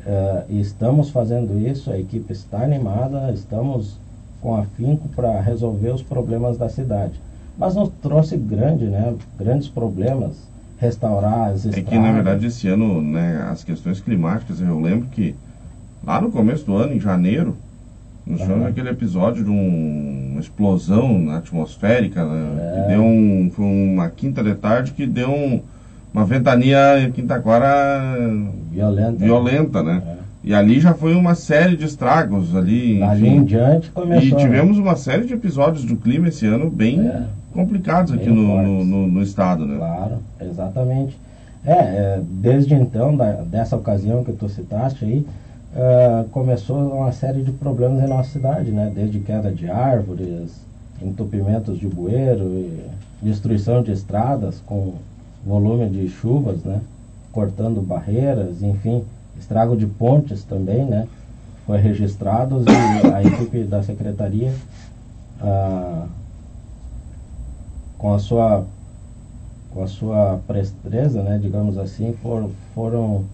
Uh, 0.06 0.44
e 0.48 0.62
estamos 0.62 1.10
fazendo 1.10 1.60
isso, 1.68 1.92
a 1.92 1.98
equipe 1.98 2.32
está 2.32 2.60
animada, 2.60 3.32
estamos 3.34 3.98
com 4.40 4.56
afinco 4.56 5.10
para 5.16 5.42
resolver 5.42 5.90
os 5.90 6.04
problemas 6.04 6.56
da 6.56 6.70
cidade. 6.70 7.20
Mas 7.58 7.74
nos 7.74 7.90
trouxe 8.00 8.38
grande, 8.38 8.86
né, 8.86 9.16
grandes 9.40 9.68
problemas, 9.68 10.36
restaurar 10.78 11.50
as 11.50 11.66
estradas. 11.66 11.80
É 11.80 11.82
que, 11.82 11.98
na 11.98 12.12
verdade, 12.12 12.46
esse 12.46 12.68
ano, 12.68 13.02
né, 13.02 13.48
as 13.50 13.64
questões 13.64 14.00
climáticas, 14.00 14.62
eu 14.62 14.80
lembro 14.80 15.08
que 15.08 15.34
lá 16.06 16.22
no 16.22 16.32
começo 16.32 16.64
do 16.64 16.76
ano, 16.76 16.94
em 16.94 17.00
janeiro, 17.00 17.58
nós 18.24 18.40
tivemos 18.40 18.62
uhum. 18.62 18.70
aquele 18.70 18.90
episódio 18.90 19.44
de 19.44 19.50
um, 19.50 19.56
uma 20.36 20.42
explosão 20.42 21.30
atmosférica, 21.32 22.26
né, 22.26 22.48
é. 22.60 22.82
que 22.82 22.88
deu 22.90 23.02
um, 23.02 23.50
foi 23.56 23.66
uma 23.66 24.10
quinta 24.10 24.44
de 24.44 24.54
tarde 24.54 24.92
que 24.92 25.08
deu 25.08 25.30
um, 25.30 25.62
uma 26.14 26.26
ventania 26.26 27.00
em 27.00 27.12
Quintaquara 27.12 28.02
violenta, 28.70 29.18
violenta 29.18 29.84
né? 29.84 30.04
É. 30.06 30.16
E 30.44 30.54
ali 30.54 30.80
já 30.80 30.94
foi 30.94 31.16
uma 31.16 31.34
série 31.34 31.76
de 31.76 31.86
estragos 31.86 32.56
ali. 32.56 33.02
Ali 33.02 33.28
em 33.28 33.44
diante 33.44 33.90
começou. 33.90 34.24
E 34.24 34.32
né? 34.32 34.38
tivemos 34.38 34.78
uma 34.78 34.96
série 34.96 35.26
de 35.26 35.34
episódios 35.34 35.84
do 35.84 35.96
clima 35.96 36.28
esse 36.28 36.46
ano 36.46 36.70
bem 36.70 37.00
é, 37.08 37.24
complicados 37.52 38.14
aqui 38.14 38.30
no, 38.30 38.62
no, 38.62 38.86
no, 38.86 39.08
no, 39.08 39.24
estado, 39.24 39.66
né? 39.66 39.78
Claro, 39.78 40.20
exatamente. 40.40 41.18
É, 41.66 41.74
é 41.74 42.22
desde 42.24 42.76
então, 42.76 43.18
da, 43.18 43.32
dessa 43.42 43.76
ocasião 43.76 44.24
que 44.24 44.34
tu 44.34 44.48
citaste 44.48 45.04
aí, 45.04 45.26
uh, 45.76 46.28
começou 46.30 46.78
uma 46.78 47.12
série 47.12 47.44
de 47.44 47.52
problemas 47.52 48.04
em 48.04 48.08
nossa 48.08 48.32
cidade, 48.32 48.72
né? 48.72 48.92
Desde 48.94 49.20
queda 49.20 49.52
de 49.52 49.70
árvores, 49.70 50.66
entupimentos 51.02 51.78
de 51.78 51.88
bueiro, 51.88 52.70
destruição 53.22 53.84
de 53.84 53.92
estradas 53.92 54.62
com 54.66 54.94
volume 55.46 55.90
de 55.90 56.08
chuvas, 56.08 56.64
né? 56.64 56.82
Cortando 57.32 57.82
barreiras, 57.82 58.64
enfim, 58.64 59.04
estrago 59.38 59.76
de 59.76 59.86
pontes 59.86 60.44
também, 60.44 60.86
né? 60.86 61.08
Foi 61.66 61.78
registrado 61.80 62.64
e 62.64 63.08
a 63.14 63.24
equipe 63.24 63.64
da 63.64 63.84
secretaria 63.84 64.54
uh, 65.42 66.08
com 67.98 68.14
a 68.14 68.20
sua 68.20 68.66
com 69.74 69.84
a 69.84 69.88
sua 69.88 70.40
presteza, 70.48 71.22
né, 71.22 71.38
digamos 71.38 71.78
assim, 71.78 72.16
for, 72.24 72.50
foram 72.74 73.26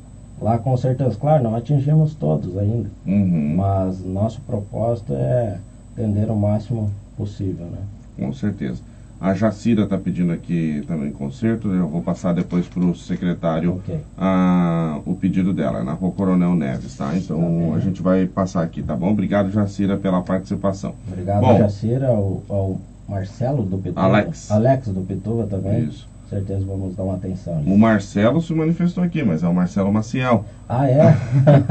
Lá 0.41 0.57
com 0.57 0.75
certeza, 0.75 1.15
claro, 1.19 1.43
não 1.43 1.55
atingimos 1.55 2.15
todos 2.15 2.57
ainda, 2.57 2.89
uhum. 3.05 3.53
mas 3.55 4.03
nosso 4.03 4.41
propósito 4.41 5.13
é 5.13 5.59
atender 5.93 6.31
o 6.31 6.35
máximo 6.35 6.89
possível, 7.15 7.67
né? 7.67 7.77
Com 8.17 8.33
certeza. 8.33 8.81
A 9.19 9.35
Jacira 9.35 9.83
está 9.83 9.99
pedindo 9.99 10.31
aqui 10.31 10.83
também 10.87 11.11
conserto, 11.11 11.67
eu 11.67 11.87
vou 11.87 12.01
passar 12.01 12.33
depois 12.33 12.67
para 12.67 12.83
o 12.83 12.95
secretário 12.95 13.75
okay. 13.75 13.99
a, 14.17 14.99
o 15.05 15.13
pedido 15.13 15.53
dela, 15.53 15.83
na 15.83 15.93
Rua 15.93 16.11
Coronel 16.11 16.55
Neves, 16.55 16.97
tá? 16.97 17.15
Então 17.15 17.69
tá 17.69 17.75
a 17.75 17.79
gente 17.79 18.01
vai 18.01 18.25
passar 18.25 18.63
aqui, 18.63 18.81
tá 18.81 18.95
bom? 18.95 19.11
Obrigado, 19.11 19.51
Jacira, 19.51 19.95
pela 19.95 20.23
participação. 20.23 20.95
Obrigado, 21.07 21.41
bom, 21.41 21.55
Jacira, 21.59 22.07
ao, 22.07 22.41
ao 22.49 22.81
Marcelo 23.07 23.61
do 23.61 23.77
Pituva. 23.77 24.01
Alex. 24.01 24.49
Alex 24.49 24.87
do 24.87 25.01
Pituva 25.01 25.45
também. 25.45 25.83
Isso 25.83 26.10
certeza 26.31 26.65
vamos 26.65 26.95
dar 26.95 27.03
uma 27.03 27.15
atenção. 27.15 27.61
O 27.67 27.77
Marcelo 27.77 28.41
se 28.41 28.53
manifestou 28.53 29.03
aqui, 29.03 29.21
mas 29.21 29.43
é 29.43 29.47
o 29.47 29.53
Marcelo 29.53 29.91
Maciel. 29.91 30.45
Ah, 30.67 30.89
é? 30.89 31.13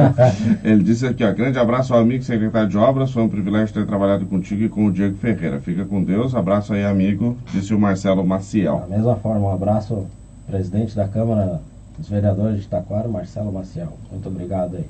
Ele 0.63 0.83
disse 0.85 1.07
aqui, 1.07 1.25
ó, 1.25 1.33
grande 1.33 1.59
abraço 1.59 1.95
ao 1.95 2.01
amigo 2.01 2.23
secretário 2.23 2.69
de 2.69 2.77
obras, 2.77 3.11
foi 3.11 3.23
um 3.23 3.29
privilégio 3.29 3.73
ter 3.73 3.87
trabalhado 3.87 4.27
contigo 4.27 4.63
e 4.63 4.69
com 4.69 4.85
o 4.85 4.93
Diego 4.93 5.17
Ferreira. 5.17 5.59
Fica 5.61 5.87
com 5.87 6.05
Deus, 6.05 6.35
abraço 6.35 6.75
aí, 6.75 6.85
amigo, 6.85 7.39
disse 7.51 7.73
o 7.73 7.81
Marcelo 7.81 8.25
Maciel. 8.25 8.81
Da 8.81 8.97
mesma 8.97 9.17
forma, 9.17 9.49
um 9.49 9.53
abraço, 9.53 10.07
presidente 10.47 10.95
da 10.95 11.09
Câmara 11.09 11.63
dos 11.97 12.09
Vereadores 12.09 12.61
de 12.61 12.69
Taquara, 12.69 13.09
Marcelo 13.09 13.51
Maciel. 13.51 13.95
Muito 14.13 14.29
obrigado 14.29 14.77
aí. 14.77 14.85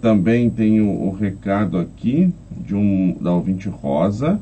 Também 0.00 0.48
tenho 0.48 0.88
o 0.88 1.10
recado 1.12 1.78
aqui 1.78 2.32
de 2.50 2.76
um 2.76 3.16
da 3.20 3.32
ouvinte 3.32 3.68
Rosa 3.68 4.38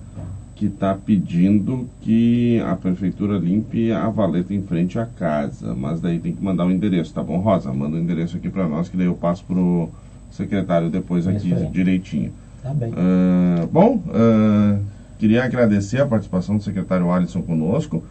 que 0.55 0.67
está 0.67 0.95
pedindo 0.95 1.89
que 2.01 2.61
a 2.61 2.77
prefeitura 2.77 3.37
limpe 3.39 3.91
a 3.91 4.09
valeta 4.09 4.55
em 4.55 4.63
frente 4.63 4.99
à 4.99 5.05
casa, 5.05 5.75
mas 5.75 6.01
daí 6.01 6.19
tem 6.19 6.33
que 6.33 6.43
mandar 6.43 6.67
o 6.67 6.71
endereço, 6.71 7.13
tá 7.13 7.23
bom, 7.23 7.39
Rosa? 7.39 7.73
Manda 7.73 7.97
o 7.97 7.99
endereço 7.99 8.37
aqui 8.37 8.49
para 8.49 8.69
nós, 8.69 8.89
que 8.89 8.97
daí 8.97 9.07
eu 9.07 9.15
passo 9.15 9.45
pro 9.45 9.89
secretário 10.31 10.89
depois 10.89 11.27
aqui 11.27 11.53
direitinho. 11.71 12.33
Tá 12.63 12.73
bem. 12.73 12.91
Uh, 12.91 13.67
bom, 13.67 13.97
uh, 13.97 14.81
queria 15.19 15.45
agradecer 15.45 16.01
a 16.01 16.07
participação 16.07 16.57
do 16.57 16.63
secretário 16.63 17.11
Alisson 17.11 17.43
conosco. 17.43 18.03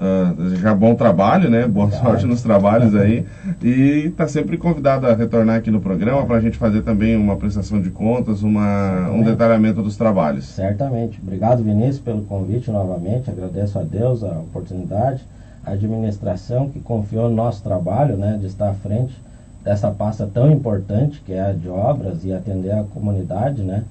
Uh, 0.00 0.32
desejar 0.34 0.74
bom 0.74 0.94
trabalho, 0.94 1.50
né? 1.50 1.66
Boa 1.66 1.90
sorte 1.90 2.24
nos 2.24 2.40
trabalhos 2.40 2.96
aí. 2.96 3.26
E 3.62 4.06
está 4.06 4.26
sempre 4.26 4.56
convidado 4.56 5.06
a 5.06 5.14
retornar 5.14 5.56
aqui 5.56 5.70
no 5.70 5.78
programa 5.78 6.24
para 6.24 6.36
a 6.36 6.40
gente 6.40 6.56
fazer 6.56 6.80
também 6.80 7.14
uma 7.14 7.36
prestação 7.36 7.82
de 7.82 7.90
contas, 7.90 8.42
uma, 8.42 9.10
um 9.10 9.22
detalhamento 9.22 9.82
dos 9.82 9.98
trabalhos. 9.98 10.46
Certamente. 10.46 11.20
Obrigado, 11.22 11.62
Vinícius, 11.62 11.98
pelo 11.98 12.22
convite 12.22 12.70
novamente. 12.70 13.30
Agradeço 13.30 13.78
a 13.78 13.82
Deus 13.82 14.24
a 14.24 14.38
oportunidade, 14.38 15.22
a 15.66 15.72
administração 15.72 16.70
que 16.70 16.80
confiou 16.80 17.28
no 17.28 17.36
nosso 17.36 17.62
trabalho, 17.62 18.16
né? 18.16 18.38
De 18.40 18.46
estar 18.46 18.70
à 18.70 18.74
frente 18.74 19.14
dessa 19.62 19.90
pasta 19.90 20.26
tão 20.32 20.50
importante 20.50 21.20
que 21.26 21.34
é 21.34 21.42
a 21.42 21.52
de 21.52 21.68
obras 21.68 22.24
e 22.24 22.32
atender 22.32 22.72
a 22.72 22.84
comunidade, 22.84 23.60
né? 23.60 23.84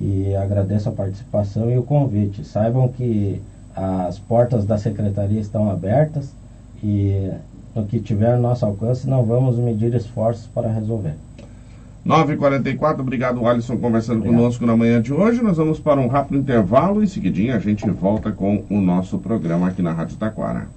E 0.00 0.34
agradeço 0.34 0.88
a 0.88 0.92
participação 0.92 1.70
e 1.70 1.78
o 1.78 1.84
convite. 1.84 2.44
Saibam 2.44 2.88
que 2.88 3.40
as 3.74 4.18
portas 4.18 4.64
da 4.64 4.78
secretaria 4.78 5.40
estão 5.40 5.70
abertas 5.70 6.32
e 6.82 7.30
no 7.74 7.84
que 7.84 7.98
tiver 7.98 8.38
nosso 8.38 8.64
alcance 8.64 9.08
não 9.08 9.24
vamos 9.24 9.56
medir 9.56 9.94
esforços 9.94 10.46
para 10.46 10.70
resolver. 10.70 11.14
9h44, 12.06 13.00
obrigado 13.00 13.46
Alisson 13.46 13.78
conversando 13.78 14.18
obrigado. 14.18 14.38
conosco 14.38 14.66
na 14.66 14.76
manhã 14.76 15.00
de 15.00 15.12
hoje. 15.12 15.42
Nós 15.42 15.56
vamos 15.56 15.80
para 15.80 15.98
um 15.98 16.06
rápido 16.06 16.38
intervalo 16.38 17.00
e 17.00 17.04
em 17.04 17.08
seguidinho 17.08 17.56
a 17.56 17.58
gente 17.58 17.88
volta 17.88 18.30
com 18.30 18.62
o 18.68 18.80
nosso 18.80 19.18
programa 19.18 19.68
aqui 19.68 19.80
na 19.80 19.92
Rádio 19.92 20.16
Taquara. 20.16 20.68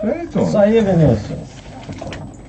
Feito. 0.00 0.38
Isso 0.40 0.58
aí, 0.58 0.80
Vinícius. 0.80 1.56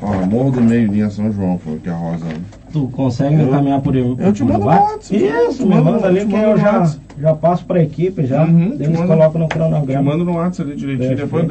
Ó, 0.01 0.25
Morro 0.25 0.51
do 0.51 0.61
Meio, 0.61 0.91
linha 0.91 1.09
São 1.09 1.31
João, 1.31 1.57
foi 1.57 1.79
que 1.79 1.89
a 1.89 1.95
Rosa 1.95 2.25
Tu 2.71 2.87
consegue 2.89 3.35
me 3.35 3.43
encaminhar 3.43 3.81
por 3.81 3.95
Eu 3.95 4.33
te 4.33 4.43
mando 4.43 4.65
o 4.65 4.67
WhatsApp. 4.67 5.15
Isso, 5.15 5.65
me 5.65 5.75
manda 5.81 6.07
ali 6.07 6.25
que 6.25 6.35
eu 6.35 6.57
já, 6.57 6.93
já 7.19 7.33
passo 7.33 7.65
para 7.65 7.79
a 7.79 7.83
equipe, 7.83 8.25
já. 8.25 8.43
Uhum, 8.43 8.75
eles 8.79 8.89
mando, 8.89 9.07
colocam 9.07 9.41
no 9.41 9.47
cronograma. 9.47 9.85
Te 9.85 10.05
mando 10.05 10.25
no 10.25 10.35
WhatsApp 10.35 10.69
ali 10.69 10.79
direitinho. 10.79 11.15
Depois, 11.15 11.45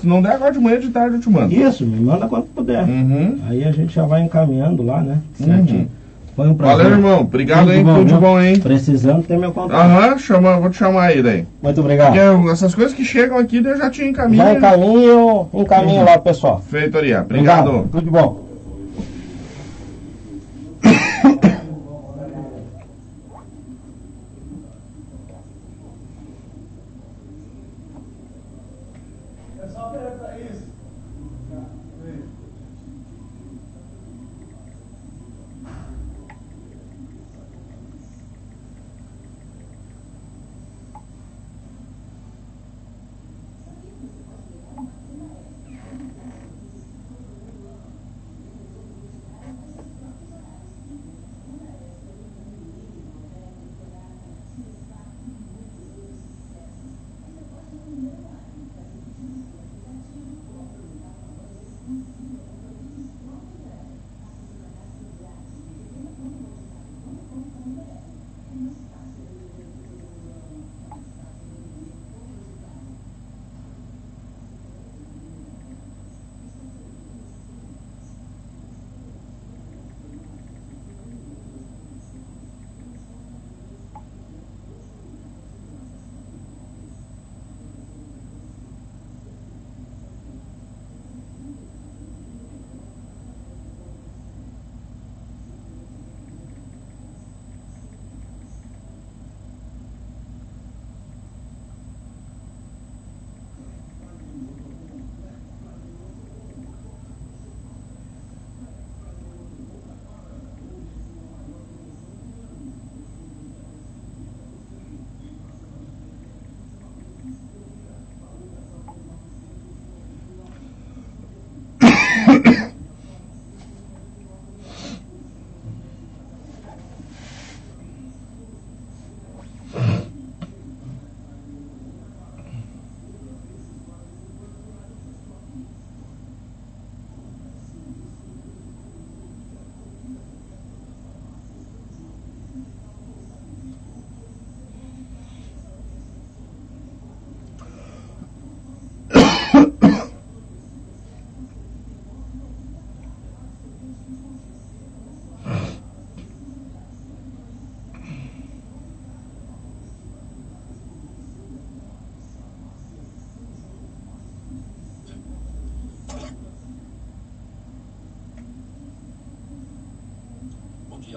se 0.00 0.06
não 0.06 0.20
der 0.20 0.32
agora 0.32 0.52
de 0.52 0.58
manhã, 0.58 0.80
de 0.80 0.88
tarde 0.88 1.16
eu 1.16 1.20
te 1.20 1.30
mando. 1.30 1.54
Isso, 1.54 1.86
me 1.86 2.00
manda 2.00 2.26
quando 2.26 2.44
puder. 2.46 2.84
Uhum. 2.84 3.38
Aí 3.48 3.64
a 3.64 3.72
gente 3.72 3.94
já 3.94 4.04
vai 4.04 4.22
encaminhando 4.22 4.82
lá, 4.82 5.00
né? 5.00 5.18
Certinho. 5.34 5.80
Uhum. 5.80 6.04
Foi 6.34 6.48
um 6.48 6.54
prazer. 6.54 6.76
Valeu, 6.78 6.92
irmão. 6.98 7.20
Obrigado, 7.20 7.72
hein? 7.72 7.84
Tudo 7.84 8.04
de 8.04 8.14
bom, 8.14 8.40
hein? 8.40 8.58
Precisando 8.58 9.22
ter 9.22 9.38
meu 9.38 9.52
contato. 9.52 9.78
Aham, 9.78 10.18
chama, 10.18 10.58
vou 10.58 10.68
te 10.68 10.76
chamar 10.76 11.04
aí 11.04 11.22
daí. 11.22 11.46
Muito 11.62 11.80
obrigado. 11.80 12.12
Porque 12.12 12.50
essas 12.50 12.74
coisas 12.74 12.92
que 12.92 13.04
chegam 13.04 13.38
aqui, 13.38 13.58
eu 13.64 13.78
já 13.78 13.88
te 13.88 14.02
encaminho. 14.02 14.42
Já 14.42 14.54
encaminho, 14.54 15.46
encaminho 15.54 16.00
uhum. 16.00 16.04
lá, 16.04 16.18
pessoal. 16.18 16.60
Feito, 16.68 16.98
Aria. 16.98 17.20
Obrigado. 17.20 17.68
obrigado. 17.68 17.88
Tudo 17.90 18.04
de 18.04 18.10
bom. 18.10 18.43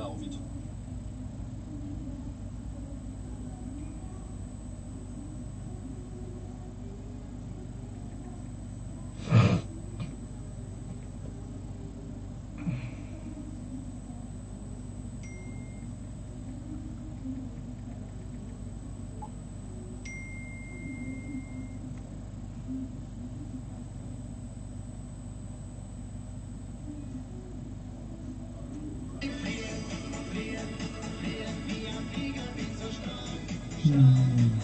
Enviar 0.07 0.46
Hmm. 33.87 34.56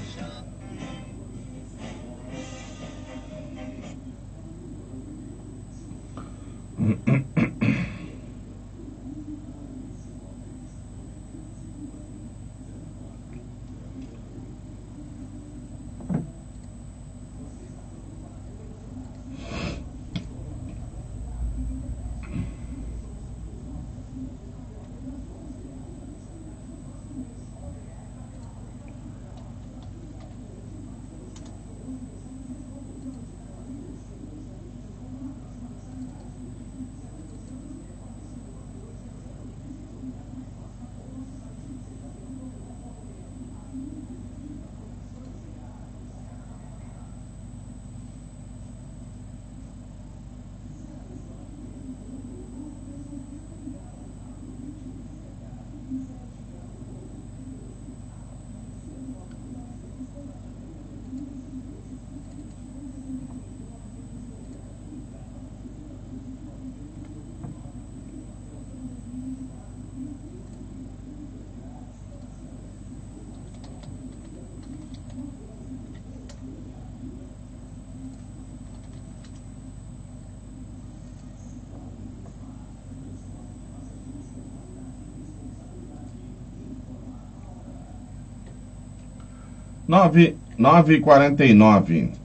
9, 89.93 90.35
9h49. 90.57 92.22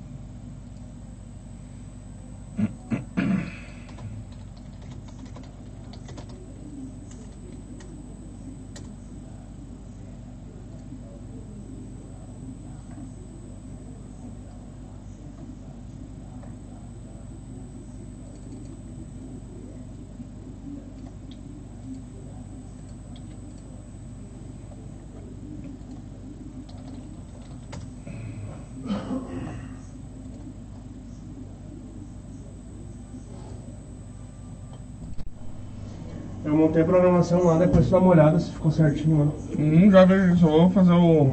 Tem 36.78 36.84
a 36.84 36.86
programação 36.86 37.44
lá, 37.44 37.58
depois 37.58 37.86
você 37.86 37.90
dá 37.90 37.98
uma 37.98 38.10
olhada 38.10 38.38
se 38.38 38.52
ficou 38.52 38.70
certinho 38.70 39.18
lá. 39.18 39.26
Hum, 39.58 39.90
já 39.90 40.04
vejo 40.04 40.32
isso, 40.32 40.46
vou 40.46 40.70
fazer 40.70 40.92
o. 40.92 41.32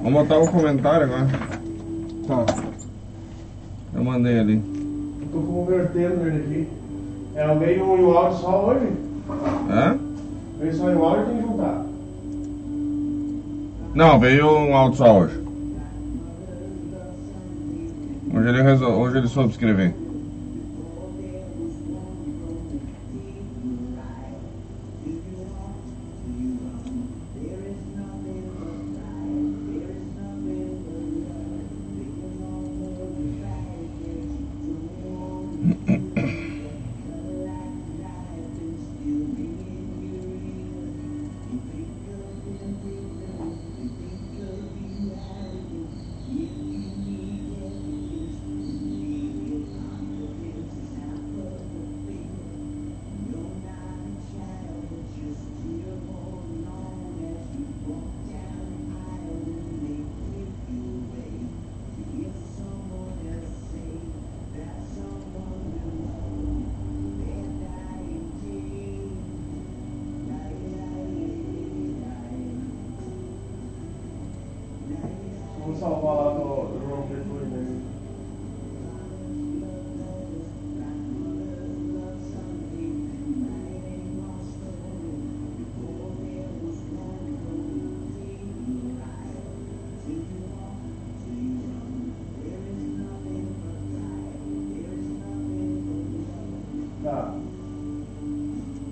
Vou 0.00 0.12
botar 0.12 0.38
o 0.38 0.48
comentário 0.48 1.06
agora. 1.06 1.26
Tá. 2.28 2.46
Eu 3.92 4.04
mandei 4.04 4.38
ali. 4.38 4.62
Eu 5.20 5.28
tô 5.32 5.40
convertendo 5.40 6.28
ele 6.28 6.36
aqui. 6.36 6.68
É 7.34 7.42
alguém 7.42 7.82
o 7.82 8.16
áudio 8.16 8.38
só 8.38 8.66
hoje? 8.66 8.86
Hã? 9.68 9.98
Veio 10.60 10.74
só 10.76 10.88
em 10.88 10.94
áudio 10.94 11.26
tem 11.26 11.36
que 11.38 11.42
juntar. 11.42 11.86
Não, 13.96 14.20
veio 14.20 14.46
um 14.46 14.76
áudio 14.76 14.96
só 14.96 15.18
hoje. 15.18 15.40
Hoje 18.32 18.48
ele, 18.48 18.62
resol... 18.62 18.92
hoje 18.92 19.18
ele 19.18 19.26
soube 19.26 19.50
escrever. 19.50 19.92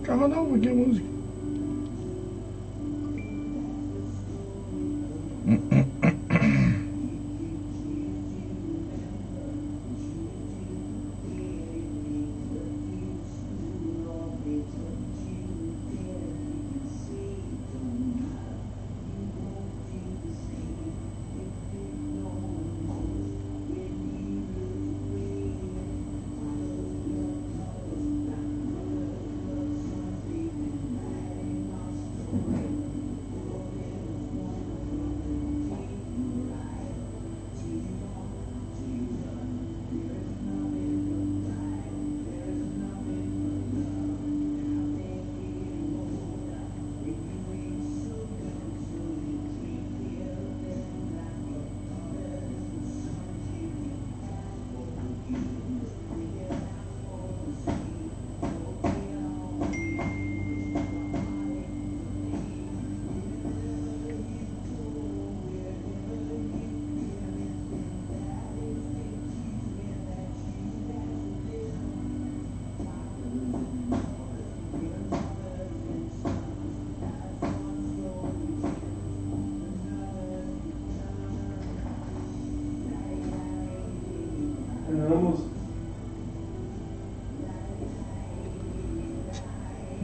Calma 0.08 0.26
não, 0.26 0.54
aqui 0.54 0.68
a 0.70 0.74
música. 0.74 1.06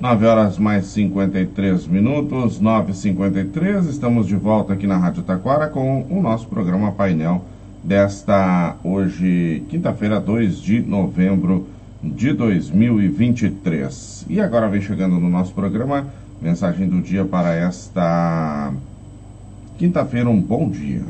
9 0.04 0.26
horas 0.26 0.58
mais 0.58 0.84
53 0.88 1.86
minutos, 1.86 2.60
9h53, 2.60 3.88
estamos 3.88 4.26
de 4.26 4.36
volta 4.36 4.74
aqui 4.74 4.86
na 4.86 4.98
Rádio 4.98 5.22
Taquara 5.22 5.66
com 5.68 6.04
o 6.10 6.20
nosso 6.20 6.46
programa 6.46 6.92
painel 6.92 7.42
desta 7.82 8.76
hoje, 8.84 9.64
quinta-feira, 9.70 10.20
2 10.20 10.60
de 10.60 10.82
novembro 10.82 11.66
de 12.02 12.34
2023. 12.34 14.26
E 14.28 14.42
agora 14.42 14.68
vem 14.68 14.82
chegando 14.82 15.18
no 15.18 15.30
nosso 15.30 15.54
programa 15.54 16.06
mensagem 16.38 16.86
do 16.86 17.00
dia 17.00 17.24
para 17.24 17.54
esta 17.54 18.74
quinta-feira, 19.78 20.28
um 20.28 20.38
bom 20.38 20.68
dia. 20.68 21.00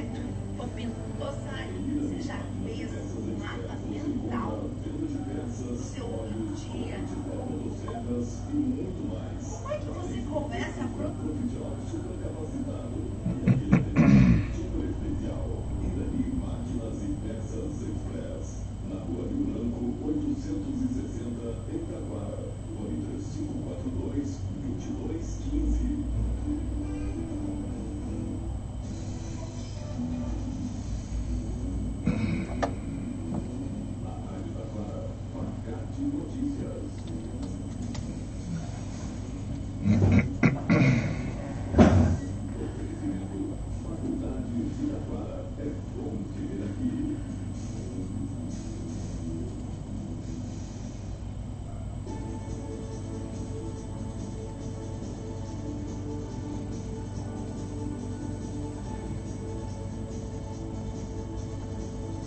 arquiteto 0.00 0.20
ou 0.58 0.68
pintor 0.68 0.94
você 1.18 2.22
já 2.22 2.38
fez 2.64 2.90
um 2.90 3.38
mapa 3.38 3.76
mental 3.88 4.70
do 4.88 5.76
seu 5.76 6.06
outro 6.06 6.54
dia. 6.56 7.00
Como 9.50 9.70
é 9.70 9.78
que 9.78 9.86
você 9.86 10.22
começa 10.22 10.84
a 10.84 10.88
procurar? 10.88 11.30